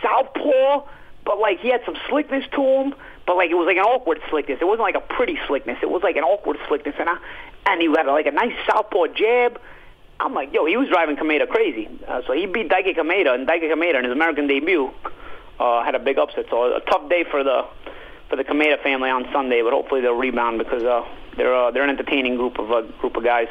[0.01, 0.83] southpaw,
[1.25, 2.95] but like he had some slickness to him.
[3.25, 4.59] But like it was like an awkward slickness.
[4.61, 5.77] It wasn't like a pretty slickness.
[5.81, 7.17] It was like an awkward slickness, and I,
[7.65, 9.59] and he had like a nice southpaw jab.
[10.19, 11.87] I'm like, yo, he was driving Kameda crazy.
[12.07, 14.89] Uh, so he beat Daiki Kameda, and Daiki Kameda in his American debut
[15.59, 16.45] uh, had a big upset.
[16.49, 17.65] So a tough day for the
[18.29, 21.03] for the Kameda family on Sunday, but hopefully they'll rebound because uh,
[21.37, 23.47] they're uh, they're an entertaining group of uh, group of guys.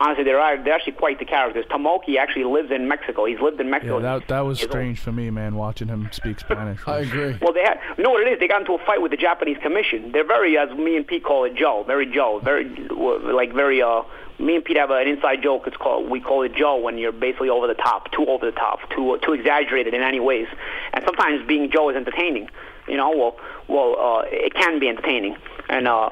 [0.00, 1.64] Honestly, they're they're actually quite the characters.
[1.66, 3.24] Tomoki actually lives in Mexico.
[3.24, 3.96] He's lived in Mexico.
[3.98, 4.72] Yeah, that that was Years old.
[4.72, 6.78] strange for me, man, watching him speak Spanish.
[6.86, 7.36] I agree.
[7.40, 7.80] Well, they had.
[7.96, 8.38] You know what it is?
[8.38, 10.12] They got into a fight with the Japanese commission.
[10.12, 11.82] They're very, as me and Pete call it, Joe.
[11.86, 12.40] Very Joe.
[12.44, 12.64] Very
[12.94, 13.82] like very.
[13.82, 14.02] uh
[14.38, 15.66] Me and Pete have an inside joke.
[15.66, 16.08] It's called.
[16.08, 19.18] We call it Joe when you're basically over the top, too over the top, too
[19.24, 20.46] too exaggerated in any ways.
[20.92, 22.48] And sometimes being Joe is entertaining.
[22.88, 23.36] You know, well,
[23.68, 25.36] well, uh, it can be entertaining,
[25.68, 26.10] and uh,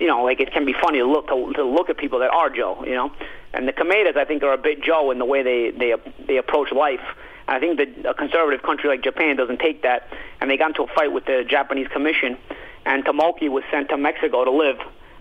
[0.00, 2.30] you know, like it can be funny to look to, to look at people that
[2.30, 2.84] are Joe.
[2.84, 3.12] You know,
[3.52, 5.94] and the Kamedas I think are a bit Joe in the way they they
[6.26, 7.00] they approach life.
[7.46, 10.08] And I think that a conservative country like Japan doesn't take that,
[10.40, 12.38] and they got into a fight with the Japanese commission,
[12.86, 14.78] and Tomoki was sent to Mexico to live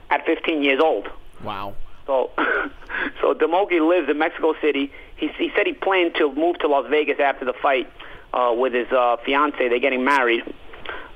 [0.10, 1.10] at 15 years old.
[1.44, 1.76] Wow.
[2.06, 2.32] So,
[3.22, 4.92] so Tomoki lives in Mexico City.
[5.16, 7.90] He, he said he planned to move to Las Vegas after the fight
[8.34, 9.58] uh, with his uh, fiance.
[9.58, 10.44] They're getting married.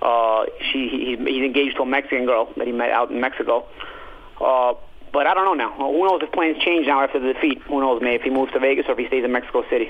[0.02, 3.66] Uh, she he, he's engaged to a Mexican girl that he met out in Mexico.
[4.40, 4.74] Uh,
[5.12, 5.74] but I don't know now.
[5.76, 7.62] Who knows if plans change now after the defeat?
[7.64, 9.90] Who knows, maybe if he moves to Vegas or if he stays in Mexico City.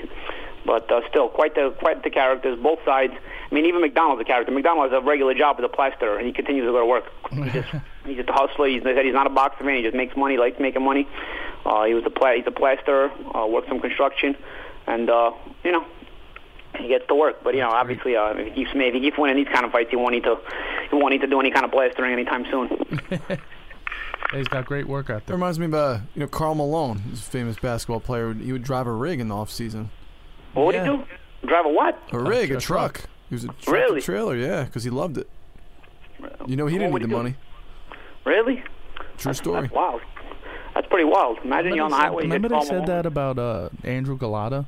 [0.64, 3.12] But uh, still, quite the quite the characters, both sides.
[3.50, 4.52] I mean, even McDonald's a character.
[4.52, 7.04] McDonald has a regular job as a plasterer, and he continues to go to work.
[7.30, 7.68] He just
[8.04, 8.68] he's just a hustler.
[8.68, 9.76] He's, he said he's not a boxer man.
[9.76, 11.08] He just makes money, likes making money.
[11.64, 14.36] Uh, he was a pla- he's a plasterer, uh, works some construction,
[14.86, 15.32] and uh,
[15.64, 15.84] you know
[16.78, 17.42] he gets to work.
[17.44, 19.72] But you know, obviously, uh, if he keeps if he keeps winning these kind of
[19.72, 20.36] fights, he won't need to
[20.90, 22.68] he won't need to do any kind of plastering anytime soon.
[24.32, 25.36] He's got great work out That there.
[25.36, 28.34] reminds me of uh, you know Karl Malone, he's a famous basketball player.
[28.34, 29.90] He would drive a rig in the off season.
[30.52, 30.84] What would Yeah.
[30.84, 31.04] he do?
[31.48, 31.98] Drive a what?
[32.12, 32.94] A rig, a, a truck.
[32.98, 33.10] truck.
[33.30, 34.00] He was a truck Really?
[34.02, 35.28] trailer, yeah, because he loved it.
[36.46, 37.16] You know, he didn't need the do?
[37.16, 37.36] money.
[38.26, 38.62] Really?
[39.16, 39.62] True story.
[39.62, 40.00] That's wild.
[40.74, 41.38] That's pretty wild.
[41.44, 42.24] Imagine you're on the highway.
[42.24, 42.86] you Remember get they said Malone.
[42.86, 44.66] that about uh, Andrew Golota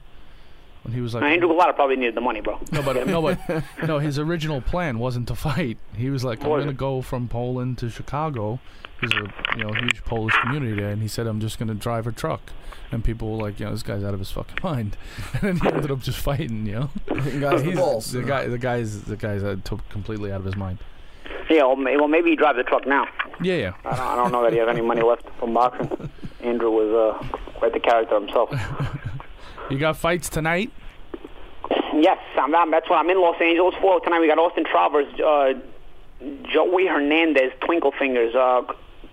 [0.83, 2.59] when he was like Now, Andrew Golota probably needed the money, bro.
[2.73, 3.39] No, but no, but
[3.87, 3.99] no.
[3.99, 5.79] His original plan wasn't to fight.
[5.97, 8.59] He was like, "I'm gonna go from Poland to Chicago.
[9.01, 12.07] There's a you know huge Polish community there." And he said, "I'm just gonna drive
[12.07, 12.41] a truck."
[12.93, 14.97] And people were like, "You know, this guy's out of his fucking mind."
[15.35, 16.67] And then he ended up just fighting.
[16.67, 16.91] You know,
[17.41, 18.13] Guys, the He's- balls.
[18.13, 20.79] the guy, the guy's, the guy's uh, to- completely out of his mind.
[21.49, 23.07] Yeah, well, may- well, maybe he drives the truck now.
[23.43, 23.73] Yeah, yeah.
[23.85, 26.11] I don't, I don't know that he has any money left from boxing.
[26.43, 28.51] Andrew was uh, quite the character himself.
[29.71, 30.73] You got fights tonight.
[31.95, 34.19] Yes, I'm, I'm, that's what I'm in Los Angeles for tonight.
[34.19, 35.53] We got Austin Travers, uh,
[36.53, 38.35] Joey Hernandez, Twinkle Fingers.
[38.35, 38.63] Uh,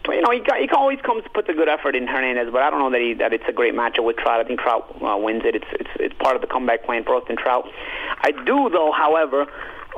[0.08, 2.80] you know, he, he always comes puts a good effort in Hernandez, but I don't
[2.80, 4.40] know that he that it's a great matchup with Trout.
[4.40, 5.56] I think Trout uh, wins it.
[5.56, 7.68] It's it's it's part of the comeback plan for Austin Trout.
[8.22, 9.46] I do though, however,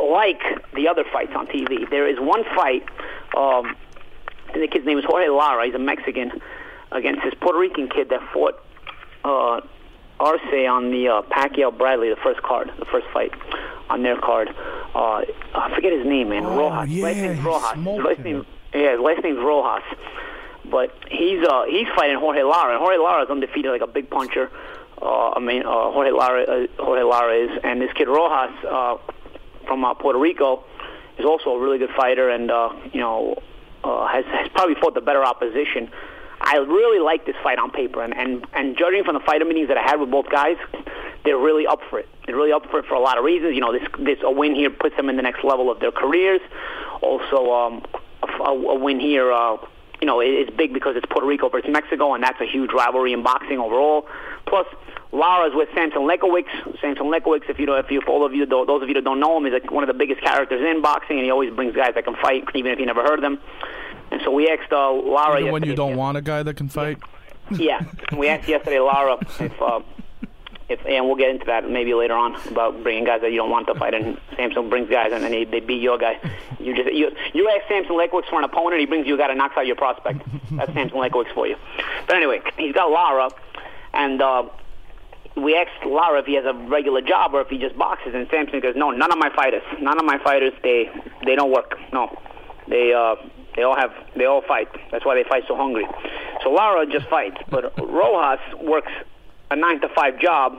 [0.02, 0.42] like
[0.76, 1.90] the other fights on TV.
[1.90, 2.84] There is one fight.
[3.38, 3.78] Um,
[4.52, 5.66] and the kid's name is Jorge Lara.
[5.66, 6.42] He's a Mexican
[6.92, 8.60] against this Puerto Rican kid that fought
[9.24, 9.62] uh,
[10.20, 13.34] Arce on the uh, Pacquiao Bradley, the first card, the first fight
[13.90, 14.50] on their card.
[14.94, 15.24] Uh,
[15.56, 16.46] I forget his name, man.
[16.46, 16.90] Oh, Rojas.
[16.90, 17.76] yeah, last name's Rojas.
[17.76, 19.84] His last name, yeah, his last name's Rojas.
[20.66, 24.10] But he's uh, he's fighting Jorge Lara, and Jorge Lara is undefeated, like a big
[24.10, 24.52] puncher.
[25.02, 28.98] Uh, I mean, uh, Jorge Lara, uh, Jorge Lara is, and this kid Rojas uh,
[29.66, 30.64] from uh, Puerto Rico
[31.18, 33.42] is also a really good fighter, and uh, you know
[33.84, 35.90] uh, has has probably fought the better opposition.
[36.42, 39.68] I really like this fight on paper, and, and and judging from the fighter meetings
[39.68, 40.58] that I had with both guys,
[41.26, 42.08] they're really up for it.
[42.26, 43.56] They're really up for it for a lot of reasons.
[43.56, 45.92] You know, this this a win here puts them in the next level of their
[45.92, 46.42] careers.
[47.02, 47.86] Also, um,
[48.24, 49.58] a, a win here, uh,
[50.02, 53.14] you know, is big because it's Puerto Rico versus Mexico, and that's a huge rivalry
[53.14, 54.08] in boxing overall.
[54.46, 54.68] Plus,
[55.12, 56.80] Lara's with Sampson Lewkowicz.
[56.80, 59.04] Sampson Lewkowicz, if you know, if you, for all of you, those of you that
[59.04, 61.54] don't know him, is like one of the biggest characters in boxing, and he always
[61.54, 63.40] brings guys that can fight, even if you never heard of them.
[64.12, 66.70] And so we asked uh, Lara Even when you don't want a guy that can
[66.70, 66.98] fight.
[67.52, 67.82] yeah,
[68.18, 69.82] we asked yesterday Lara if uh,
[70.68, 73.50] if and we'll get into that maybe later on about bringing guys that you don't
[73.50, 76.20] want to fight, and Sampson brings guys and then they, they beat your guy.
[76.60, 79.28] You just you you ask Sampson Lewkowicz for an opponent, he brings you a guy
[79.30, 80.22] that knocks out your prospect.
[80.52, 81.56] That's Sampson Lewkowicz for you.
[82.06, 83.30] But anyway, he's got Lara,
[83.94, 84.22] and.
[84.22, 84.44] uh
[85.36, 88.28] we asked Lara if he has a regular job or if he just boxes, and
[88.30, 90.90] Sampson goes, "No, none of my fighters, none of my fighters, they
[91.24, 91.78] they don't work.
[91.94, 92.20] No,
[92.68, 93.16] they uh,
[93.56, 94.70] they all have they all fight.
[94.92, 95.88] That's why they fight so hungry.
[96.44, 98.92] So Lara just fights, but Rojas works
[99.52, 100.54] a nine to five job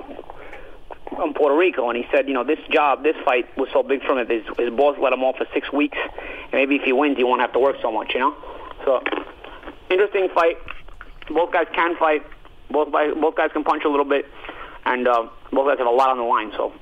[1.23, 4.03] in Puerto Rico, and he said, you know, this job, this fight was so big
[4.03, 6.93] for him his, his boss let him off for six weeks, and maybe if he
[6.93, 8.35] wins, he won't have to work so much, you know.
[8.85, 9.03] So,
[9.91, 10.57] interesting fight.
[11.29, 12.25] Both guys can fight.
[12.71, 14.27] Both guys, both guys can punch a little bit,
[14.85, 16.53] and uh, both guys have a lot on the line.
[16.57, 16.73] So,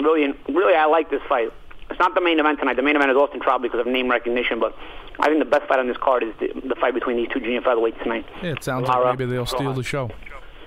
[0.00, 1.52] really, really, I like this fight.
[1.90, 2.76] It's not the main event tonight.
[2.76, 4.76] The main event is Austin Trout because of name recognition, but
[5.20, 7.40] I think the best fight on this card is the, the fight between these two
[7.40, 8.24] junior featherweights tonight.
[8.42, 9.04] Yeah, it sounds Lara.
[9.06, 10.10] like maybe they'll steal the show.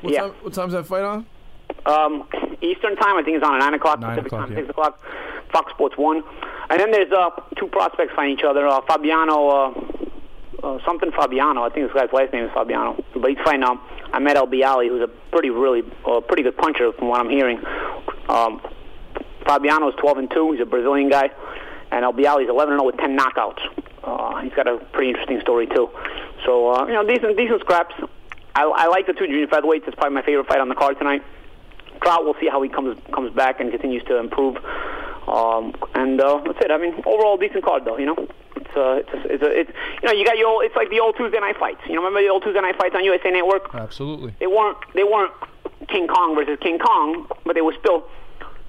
[0.02, 0.22] What, Yeah.
[0.22, 1.26] time, what time's that fight on?
[1.86, 2.28] Um,
[2.62, 4.60] Eastern time, I think it's on at 9 o'clock, Nine Pacific o'clock, time, yeah.
[4.64, 5.00] 6 o'clock,
[5.54, 6.24] Fox Sports 1.
[6.70, 8.68] And then there's uh, two prospects fighting each other.
[8.68, 9.74] Uh, Fabiano, uh,
[10.64, 13.02] uh, something Fabiano, I think this guy's last name is Fabiano.
[13.16, 13.80] But he's fighting um,
[14.14, 17.60] Ahmed Elbiali, who's a pretty, really, uh, pretty good puncher from what I'm hearing.
[18.30, 18.62] Um,
[19.46, 20.52] Fabiano is 12 and 2.
[20.52, 21.30] He's a Brazilian guy.
[21.92, 23.60] And El Bialy is 11 and 0 with 10 knockouts.
[24.04, 25.90] Uh, he's got a pretty interesting story, too.
[26.46, 27.96] So, uh, you know, decent, decent scraps.
[28.56, 29.88] I, I like the two junior featherweights.
[29.88, 31.24] It's probably my favorite fight on the card tonight.
[32.02, 34.58] Trout, we'll see how he comes comes back and continues to improve.
[35.28, 36.72] Um, and uh, that's it.
[36.72, 37.98] I mean, overall decent card though.
[37.98, 39.72] You know, it's uh, it's a, it's, a, it's
[40.02, 41.82] you know you got your old, it's like the old Tuesday night fights.
[41.88, 43.74] You know, remember the old Tuesday night fights on USA Network?
[43.74, 44.34] Absolutely.
[44.40, 45.32] They weren't they weren't
[45.88, 48.08] King Kong versus King Kong, but they were still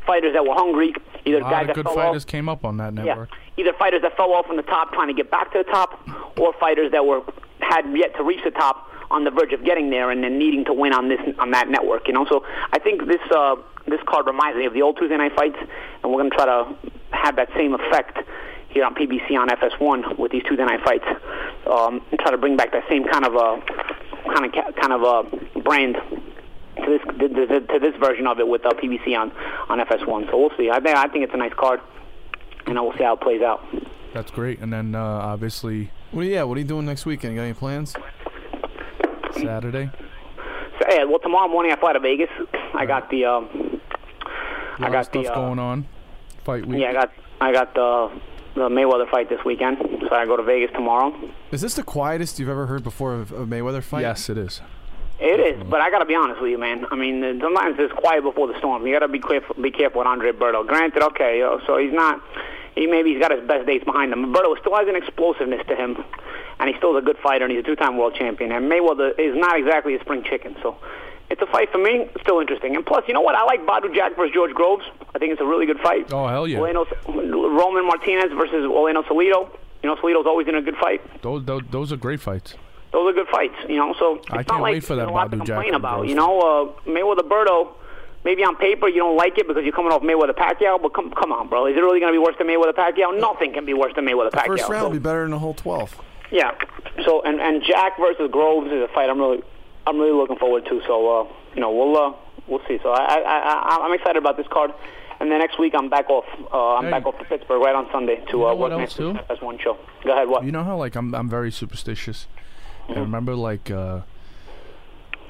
[0.07, 0.95] fighters that were hungry.
[1.25, 3.31] Either A lot guys of good fighters off, came up on that yeah, network.
[3.57, 6.01] Either fighters that fell off from the top trying to get back to the top,
[6.39, 7.23] or fighters that were
[7.61, 10.65] had yet to reach the top on the verge of getting there and then needing
[10.65, 12.09] to win on this on that network.
[12.09, 15.17] You know, so I think this uh, this card reminds me of the old Tuesday
[15.17, 16.75] night fights, and we're going to try to
[17.11, 18.19] have that same effect
[18.71, 21.05] here on PBC on FS1 with these Tuesday night fights,
[21.71, 23.61] um, and try to bring back that same kind of uh,
[24.35, 28.49] kind of kind of uh, brand to this to, to, to this version of it
[28.49, 29.31] with uh, PBC on
[29.69, 30.31] on FS1.
[30.31, 30.71] So we'll see.
[30.71, 31.81] I think I think it's a nice card,
[32.67, 33.65] and we'll see how it plays out.
[34.15, 34.59] That's great.
[34.61, 36.23] And then uh, obviously What?
[36.23, 36.43] Are, yeah.
[36.43, 37.35] What are you doing next weekend?
[37.35, 37.95] You got any plans?
[39.35, 39.91] Saturday.
[40.81, 42.29] So, yeah, well, tomorrow morning I fly to Vegas.
[42.75, 43.81] I got the um,
[44.79, 45.87] A lot got stuff the, uh, going on.
[46.45, 46.81] Fight week.
[46.81, 48.21] yeah, I got I got the
[48.55, 51.15] the Mayweather fight this weekend, so I go to Vegas tomorrow.
[51.51, 54.03] Is this the quietest you've ever heard before of a Mayweather fight?
[54.03, 54.61] Yes, it is.
[55.21, 56.85] It is, but I got to be honest with you, man.
[56.91, 58.85] I mean, sometimes it's quiet before the storm.
[58.87, 60.67] You got to be careful, be careful with Andre Berto.
[60.67, 62.21] Granted, okay, so he's not.
[62.75, 64.33] He maybe he's got his best days behind him.
[64.33, 66.03] Berto still has an explosiveness to him,
[66.59, 68.51] and he's still a good fighter, and he's a two-time world champion.
[68.51, 70.77] And Mayweather is not exactly a spring chicken, so
[71.31, 72.09] it's a fight for me.
[72.23, 72.75] Still interesting.
[72.75, 73.37] And plus, you know what?
[73.37, 74.85] I like Badou Jack versus George Groves.
[75.15, 76.13] I think it's a really good fight.
[76.13, 76.59] Oh hell yeah!
[76.59, 79.51] Orlando, Roman Martinez versus Orlando Salido.
[79.83, 81.01] You know, Salido's always in a good fight.
[81.23, 82.55] Those, those those are great fights.
[82.93, 83.95] Those are good fights, you know.
[83.99, 86.09] So it's I can't like wait for that a lot to Badou complain about.
[86.09, 87.69] You know, uh, Mayweather Berto.
[88.25, 91.11] Maybe on paper you don't like it because you're coming off Mayweather Pacquiao, but come
[91.11, 91.67] come on, bro.
[91.67, 93.19] Is it really going to be worse than Mayweather Pacquiao?
[93.19, 94.47] Nothing can be worse than Mayweather Pacquiao.
[94.47, 96.01] First round So- will be better than the whole 12.
[96.31, 96.53] yeah.
[97.05, 99.43] So and and Jack versus Groves is a fight I'm really
[99.89, 100.81] I'm really looking forward to.
[100.87, 102.13] So uh, you know we'll uh,
[102.47, 102.79] we'll see.
[102.83, 104.73] So I I, I I'm excited about this card.
[105.19, 106.25] And then next week I'm back off.
[106.53, 106.91] Uh, I'm Hey.
[106.91, 109.27] back off to Pittsburgh right on Sunday to know uh, what work else, next?
[109.29, 109.77] That's one show.
[110.05, 110.29] Go ahead.
[110.29, 110.45] What?
[110.45, 112.27] You know how like I'm I'm very superstitious.
[112.89, 114.01] And remember like uh,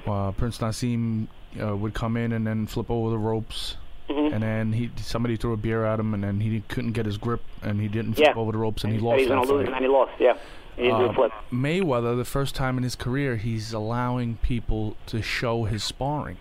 [0.06, 1.26] uh, Prince Naseem
[1.62, 3.76] uh, would come in and then flip over the ropes.
[4.08, 4.32] Mhm.
[4.34, 7.18] And then he somebody threw a beer at him, and then he couldn't get his
[7.18, 8.40] grip, and he didn't flip Yeah.
[8.40, 10.12] over the ropes, and he said lost he's going to lose, and he lost.
[10.18, 10.36] Yeah.
[10.76, 11.32] He didn't do a flip.
[11.52, 16.38] Mayweather, the first time in his career, he's allowing people to show his sparring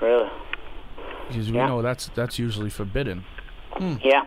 [0.00, 0.28] Really?
[1.28, 3.24] because we know that's that's usually forbidden.
[4.02, 4.24] Yeah.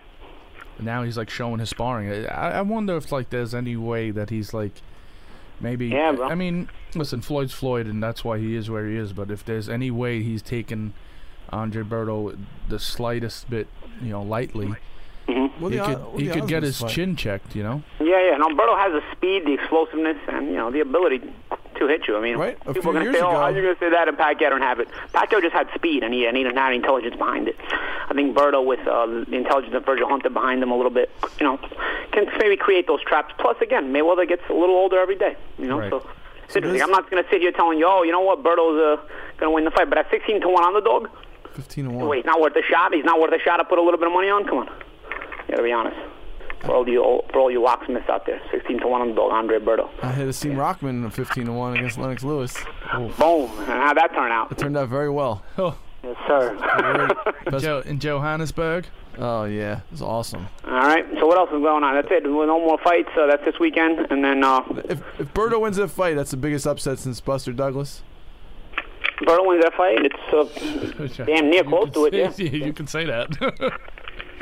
[0.80, 2.28] Now he's like showing his sparring.
[2.28, 4.82] I, I wonder if like there's any way that he's like
[5.60, 5.88] maybe.
[5.88, 6.28] Yeah, bro.
[6.28, 9.14] I mean, listen, Floyd's Floyd, and that's why he is where he is.
[9.14, 10.94] But if there's any way he's taken
[11.50, 12.38] Andre Berto
[12.70, 13.68] the slightest bit,
[14.02, 15.46] you know, lightly, mm-hmm.
[15.60, 16.92] What he could od- what he could get his fight?
[16.92, 17.56] chin checked.
[17.56, 17.84] You know.
[18.00, 18.36] Yeah, yeah.
[18.36, 21.22] And Alberto has the speed, the explosiveness, and you know the ability
[21.78, 22.18] to hit you.
[22.18, 23.90] I mean, Right, people are going to say, "Oh, ago- how you going to say
[23.90, 24.88] that?" And Pacquiao don't have it.
[25.14, 27.56] Pacquiao just had speed, and he, and he didn't have any intelligence behind it.
[28.08, 31.10] I think Berto, with uh, the intelligence of Virgil Hunter behind him a little bit,
[31.40, 31.58] you know,
[32.12, 33.34] can maybe create those traps.
[33.40, 35.36] Plus, again, Mayweather gets a little older every day.
[35.58, 35.90] You know, Right.
[35.92, 36.08] so.
[36.48, 36.74] Interesting.
[36.74, 39.02] this- I'm not going to sit here telling you, oh, you know what, Berto's uh,
[39.38, 39.90] going to win the fight.
[39.90, 41.08] But at 16 to 1 underdog,
[41.56, 42.08] 15 to 1.
[42.08, 42.94] wait, not worth a shot.
[42.94, 44.46] He's not worth a shot to put a little bit of money on.
[44.46, 45.98] Come on, you got to be honest.
[46.66, 49.90] For all you for all you locksmiths out there, 16 to 1 underdog, Andre Berto.
[50.02, 52.56] I had seen Rahman in a 15 to 1 against Lennox Lewis.
[52.94, 53.10] Boom.
[53.60, 54.52] And how'd that turn out?
[54.52, 55.44] It turned out very well.
[55.58, 57.10] Oh, Yes, sir.
[57.50, 58.86] Best- jo- in Johannesburg.
[59.18, 59.78] oh, yeah.
[59.78, 60.48] It was awesome.
[60.68, 61.04] All right.
[61.20, 61.96] So what else is going on?
[61.96, 62.24] That's it.
[62.24, 63.10] No more fights.
[63.20, 66.38] Uh, that's this weekend, and then uh, If, if Berto wins that fight, that's the
[66.38, 68.04] biggest upset since Buster Douglas.
[69.22, 69.98] Berto wins that fight.
[70.06, 72.46] It's uh, Damn near close to it, yeah.
[72.46, 73.30] You can say that.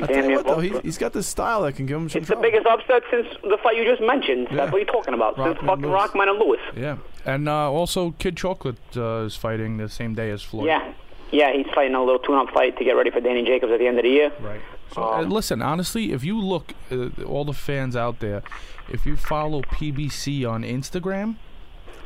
[0.00, 2.08] I Damn tell you what, though, he, he's got this style that can give him
[2.08, 4.48] some It's the biggest upset since the fight you just mentioned.
[4.50, 4.56] Yeah.
[4.56, 5.36] That's what you're talking about.
[5.36, 5.92] since fucking Lewis.
[6.12, 6.60] Rahman and Lewis.
[6.76, 10.66] yeah, and uh, also Kid Chocolate uh, is fighting the same day as Floyd.
[10.66, 10.92] Yeah.
[11.30, 13.86] Yeah, he's fighting a little tune-up fight to get ready for Danny Jacobs at the
[13.88, 14.32] end of the year.
[14.40, 14.60] Right.
[14.94, 18.42] So uh, listen, honestly, if you look, uh, all the fans out there,
[18.88, 21.36] if you follow PBC on Instagram,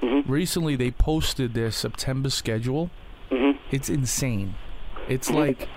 [0.00, 0.30] Mm-hmm.
[0.30, 2.88] recently they posted their September schedule.
[3.32, 3.58] Mhm.
[3.72, 4.54] It's insane.
[5.08, 5.36] It's Mm-hmm.
[5.38, 5.68] like,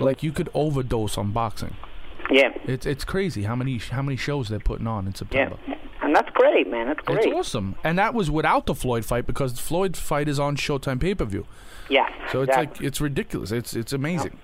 [0.00, 1.76] like you could overdose on boxing.
[2.30, 5.56] Yeah, It's it's crazy how many how many shows they're putting on in September.
[5.68, 6.86] yeah, and that's great, man.
[6.86, 7.18] That's great.
[7.18, 10.56] It's awesome, and that was without the Floyd fight because the Floyd fight is on
[10.56, 11.46] Showtime pay per view.
[11.90, 12.08] Yeah.
[12.32, 12.76] So it's exactly.
[12.78, 13.52] like it's ridiculous.
[13.52, 14.38] It's it's amazing.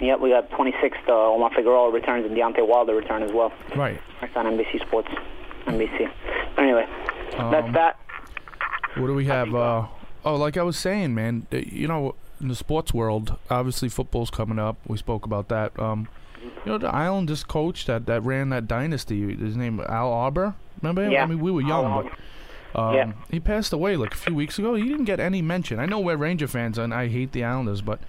[0.00, 1.08] Yep, we got 26th.
[1.08, 3.52] Uh, Omar Figueroa returns and Deontay Wilder return as well.
[3.76, 4.00] Right.
[4.20, 5.08] That's on NBC Sports.
[5.66, 6.10] NBC.
[6.56, 6.86] Anyway,
[7.36, 7.98] Um, that's that.
[8.96, 9.54] What do we have?
[9.54, 9.86] Uh,
[10.24, 11.46] oh, like I was saying, man.
[11.50, 14.76] You know, in the sports world, obviously football's coming up.
[14.86, 15.78] We spoke about that.
[15.78, 16.08] Um,
[16.42, 19.36] you know, the Islanders coach that, that ran that dynasty.
[19.36, 20.54] His name Al Arbour.
[20.80, 21.12] Remember him?
[21.12, 21.22] Yeah.
[21.22, 22.08] I mean, we were young,
[22.72, 23.12] but um, Yeah.
[23.30, 24.74] he passed away like a few weeks ago.
[24.74, 25.78] He didn't get any mention.
[25.78, 28.00] I know we're Ranger fans and I hate the Islanders, but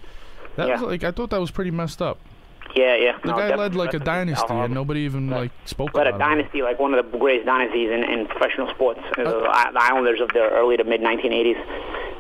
[0.55, 0.73] that Yeah.
[0.75, 2.19] was like I thought that was pretty messed up.
[2.73, 3.17] Yeah, yeah.
[3.21, 5.93] The no, guy led like a rest in peace, dynasty, and nobody even like spoke
[5.93, 6.35] led a about it.
[6.35, 9.01] dynasty, like one of the greatest dynasties in, in professional sports.
[9.17, 11.59] Uh, the Islanders of the early to mid 1980s,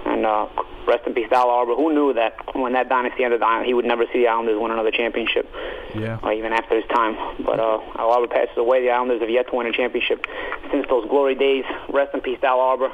[0.07, 0.47] and uh,
[0.87, 1.75] rest in peace, Al Arbour.
[1.75, 4.91] Who knew that when that dynasty ended, he would never see the Islanders win another
[4.91, 5.49] championship,
[5.95, 6.19] Yeah.
[6.23, 7.15] uh, even after his time.
[7.45, 8.81] But uh, Al Arbour passes away.
[8.81, 10.25] The Islanders have yet to win a championship
[10.71, 11.63] since those glory days.
[11.89, 12.91] Rest in peace, Al Arbour.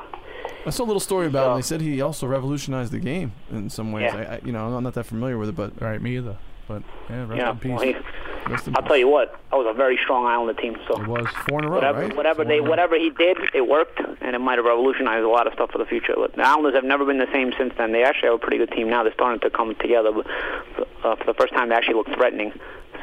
[0.66, 1.62] I saw a little story about him.
[1.64, 4.12] So- They said he also revolutionized the game in some ways.
[4.14, 4.18] Yeah.
[4.18, 6.38] I, I, you know, I'm not that familiar with it, but Right, me either.
[6.68, 7.72] But yeah, rest Yeah, in peace.
[7.72, 7.94] well, he,
[8.52, 8.88] rest in I'll peace.
[8.88, 10.76] tell you what, that was a very strong Islander team.
[10.88, 11.26] So it was.
[11.48, 12.16] four in a row, whatever, right?
[12.16, 15.54] whatever they, whatever he did, it worked, and it might have revolutionized a lot of
[15.54, 16.14] stuff for the future.
[16.16, 17.92] But The Islanders have never been the same since then.
[17.92, 19.04] They actually have a pretty good team now.
[19.04, 20.12] They're starting to come together.
[20.12, 20.28] But
[21.04, 22.52] uh, for the first time, they actually look threatening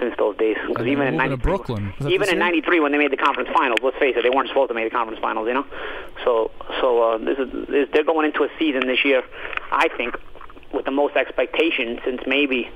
[0.01, 0.57] since those days.
[0.67, 1.93] Because even in 93, Brooklyn.
[2.09, 4.69] even in '93 when they made the conference finals, let's face it, they weren't supposed
[4.69, 5.47] to make the conference finals.
[5.47, 5.67] You know,
[6.25, 6.51] so
[6.81, 9.23] so uh, this is this, they're going into a season this year.
[9.71, 10.17] I think
[10.73, 12.69] with the most expectation since maybe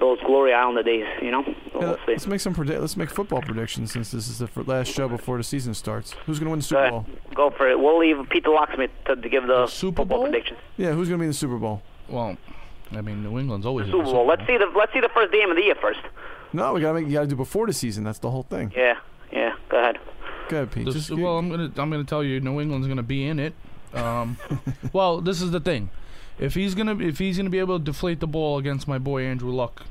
[0.00, 1.04] those glory Islander days.
[1.22, 4.38] You know, Yeah, we'll let's make some predi- let's make football predictions since this is
[4.38, 6.12] the fir- last show before the season starts.
[6.26, 6.90] Who's going to win the Super ahead.
[6.92, 7.06] Bowl?
[7.34, 7.78] Go for it.
[7.78, 10.26] We'll leave Peter Locksmith to, to give the, Super football Bowl?
[10.28, 10.58] predictions.
[10.76, 11.82] Yeah, who's going to be in the Super Bowl?
[12.08, 12.36] Well,
[12.92, 14.26] I mean, New England's always in Super the Bowl.
[14.26, 16.00] Let's see the let's see the first game of the year first.
[16.52, 17.06] No, we got to make.
[17.06, 18.02] You got to do before the season.
[18.02, 18.72] That's the whole thing.
[18.76, 18.94] Yeah,
[19.32, 19.54] yeah.
[19.68, 19.98] Go ahead.
[20.48, 20.86] Go ahead, Pete.
[20.86, 23.54] The Just well, I'm gonna I'm gonna tell you, New England's gonna be in it.
[23.94, 24.36] Um,
[24.92, 25.90] well, this is the thing.
[26.38, 29.24] If he's gonna if he's gonna be able to deflate the ball against my boy
[29.24, 29.84] Andrew Luck,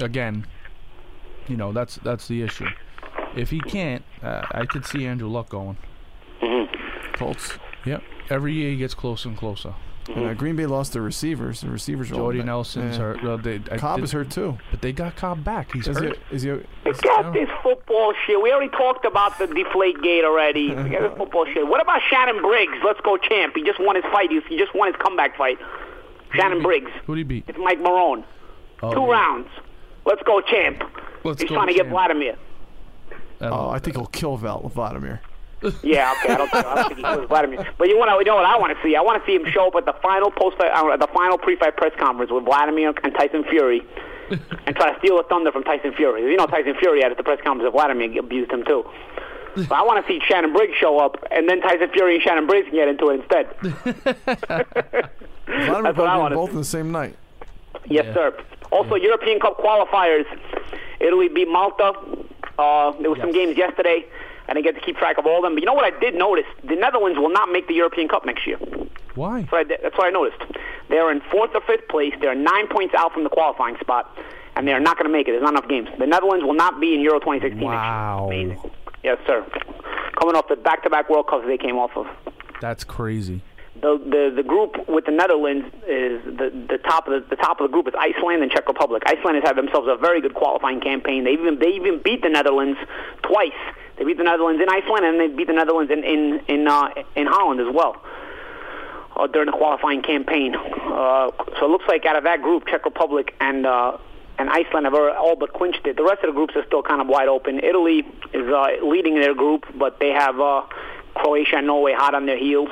[0.00, 0.46] again,
[1.46, 2.68] you know that's that's the issue.
[3.36, 5.76] If he can't, uh, I could see Andrew Luck going.
[7.12, 7.58] Colts.
[7.84, 8.02] Yep.
[8.30, 9.74] Every year he gets closer and closer.
[10.14, 11.60] And, uh, Green Bay lost their receivers.
[11.60, 12.46] The receivers are all Jordy back.
[12.46, 13.02] Nelson's Yeah.
[13.02, 13.22] hurt.
[13.22, 14.56] Well, they, Cobb did- is hurt too.
[14.70, 15.72] but they got Cobb back.
[15.72, 16.06] He's Is he?
[16.06, 16.18] hurt.
[16.30, 16.50] Is he?
[16.82, 18.40] Forget this football shit.
[18.42, 20.68] We already talked about the deflate gate already.
[20.74, 21.66] Forget this football shit.
[21.68, 22.78] What about Shannon Briggs?
[22.84, 23.54] Let's go champ.
[23.54, 24.30] He just won his fight.
[24.30, 25.58] He he just won his comeback fight.
[26.34, 26.90] Shannon Briggs.
[27.06, 27.44] Who'd he beat?
[27.48, 28.24] It's Mike Marrone.
[28.82, 29.12] Oh, Two yeah.
[29.12, 29.48] rounds.
[30.06, 30.82] Let's go champ.
[31.24, 31.88] Let's He's go trying to get.
[31.88, 32.36] Vladimir.
[33.40, 35.20] Oh, I think he'll kill Val- Vladimir.
[35.82, 36.34] Yeah, okay.
[36.34, 37.66] I don't, think, I don't think he was Vladimir.
[37.78, 38.94] But you want to you know what I want to see?
[38.94, 41.76] I want to see him show up at the final post uh, the final pre-fight
[41.76, 43.82] press conference with Vladimir and Tyson Fury,
[44.30, 46.22] and try to steal the thunder from Tyson Fury.
[46.30, 48.84] You know, Tyson Fury had at the press conference of Vladimir abused him too.
[49.56, 52.46] So I want to see Shannon Briggs show up, and then Tyson Fury and Shannon
[52.46, 53.48] Briggs can get into it instead.
[54.38, 55.10] Vladimir
[55.46, 56.52] That's what I probably wanna both see.
[56.52, 57.16] in the same night.
[57.86, 58.14] Yes, Yeah.
[58.14, 58.36] sir.
[58.70, 60.26] Also, European Cup qualifiers.
[61.00, 61.92] Italy beat Malta.
[62.58, 64.04] Uh, there were some games yesterday.
[64.48, 65.54] I didn't get to keep track of all of them.
[65.54, 66.46] But you know what I did notice?
[66.64, 68.58] The Netherlands will not make the European Cup next year.
[69.14, 69.40] Why?
[69.42, 70.42] That's what I, did- that's what I noticed.
[70.88, 72.14] They're in fourth or fifth place.
[72.20, 74.16] They're nine points out from the qualifying spot,
[74.56, 75.32] and they're not going to make it.
[75.32, 75.88] There's not enough games.
[75.98, 78.28] The Netherlands will not be in Euro 2016 Wow.
[78.30, 78.44] next year.
[78.52, 78.70] Amazing.
[79.04, 79.44] Yes, sir.
[80.18, 82.06] Coming off the back-to-back World Cups they came off of.
[82.60, 83.42] That's crazy.
[83.80, 87.60] The, the the group with the Netherlands is the the top of the, the top
[87.60, 89.04] of the group is Iceland and Czech Republic.
[89.06, 91.22] Iceland has had themselves a very good qualifying campaign.
[91.22, 92.76] They even they even beat the Netherlands
[93.22, 93.52] twice.
[93.98, 96.88] They beat the Netherlands in Iceland and they beat the Netherlands in in in, uh,
[97.16, 97.96] in Holland as well
[99.16, 100.54] uh, during the qualifying campaign.
[100.54, 103.98] Uh, so it looks like out of that group, Czech Republic and uh,
[104.38, 105.96] and Iceland have all but clinched it.
[105.96, 107.58] The rest of the groups are still kind of wide open.
[107.58, 110.62] Italy is uh, leading their group, but they have uh,
[111.14, 112.70] Croatia and Norway hot on their heels.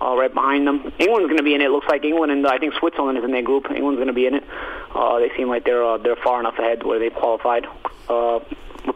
[0.00, 1.70] Uh, right behind them, England's going to be in it.
[1.70, 3.70] Looks like England and uh, I think Switzerland is in their group.
[3.70, 4.44] England's going to be in it.
[4.94, 7.66] Uh, they seem like they're uh, they're far enough ahead where they've qualified.
[8.08, 8.40] Uh,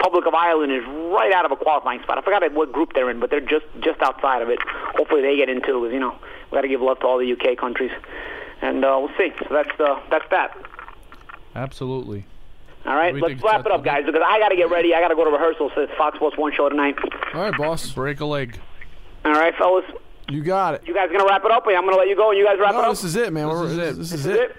[0.07, 2.17] Republic of Ireland is right out of a qualifying spot.
[2.19, 4.59] I forgot what group they're in, but they're just just outside of it.
[4.97, 6.17] Hopefully they get into because you know
[6.51, 7.91] we got to give love to all the UK countries,
[8.63, 9.33] and uh, we'll see.
[9.41, 10.57] So that's uh, that's that.
[11.55, 12.25] Absolutely.
[12.85, 14.95] All right, let's wrap it up, guys, because I got to get ready.
[14.95, 16.95] I got to go to rehearsal for this Fox Sports One show tonight.
[17.35, 17.91] All right, boss.
[17.91, 18.61] Break a leg.
[19.25, 19.85] All right, fellas,
[20.31, 20.83] You got it.
[20.87, 22.59] you guys gonna wrap it up, or I'm gonna let you go and you guys
[22.61, 22.91] wrap it No, up.
[22.91, 23.49] this is it, man.
[23.49, 23.97] This We're- is it.
[23.99, 24.41] This This is is it.
[24.51, 24.57] it.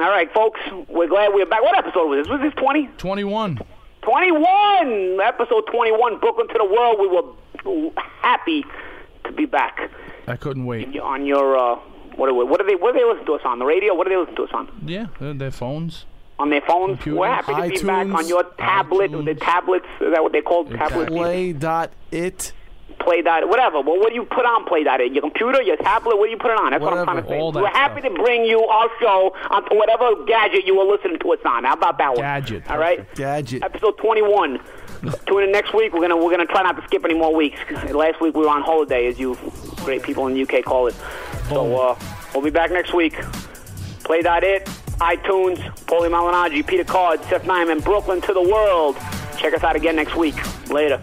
[0.00, 0.58] All right, folks,
[0.88, 1.62] we're glad we're back.
[1.62, 2.28] What episode was this?
[2.32, 2.88] Was this 20?
[2.98, 3.60] 21.
[4.02, 5.20] 21!
[5.20, 6.96] Episode 21, Brooklyn to the World.
[7.00, 7.90] We were
[8.20, 8.64] happy
[9.24, 9.90] to be back
[10.26, 10.98] I couldn't wait.
[10.98, 11.76] on your, uh,
[12.16, 13.58] what are, we, what are they, what do they listen to us on?
[13.58, 13.94] The radio?
[13.94, 14.68] What do they listen to us on?
[14.84, 16.04] Yeah, their phones.
[16.38, 16.96] On their phones?
[16.96, 17.18] Computers.
[17.18, 19.24] We're happy to be back on your tablet, iTunes.
[19.26, 21.08] the tablets, is that what they call tablets?
[21.10, 22.52] Play dot it.
[22.98, 23.80] Play that, whatever.
[23.80, 25.00] Well, what do you put on Play dot?
[25.12, 26.70] Your computer, your tablet, what do you put it on?
[26.70, 27.38] That's what I'm trying to say.
[27.38, 28.14] that We're happy stuff.
[28.14, 31.64] to bring you our show onto whatever gadget you were listening to us on.
[31.64, 32.18] How about that one?
[32.20, 32.70] Gadget.
[32.70, 33.12] All right?
[33.14, 33.62] Gadget.
[33.62, 34.60] Episode 21.
[35.26, 35.92] Tune in next week.
[35.92, 37.58] We're gonna we're gonna try not to skip any more weeks.
[37.90, 39.36] Last week we were on holiday, as you
[39.78, 40.94] great people in the UK call it.
[41.48, 41.98] So uh,
[42.32, 43.14] we'll be back next week.
[44.04, 44.66] Play that it,
[45.00, 48.96] iTunes, Paulie Malignaggi, Peter Card, Seth Nyman, Brooklyn to the world.
[49.38, 50.36] Check us out again next week.
[50.70, 51.00] Later.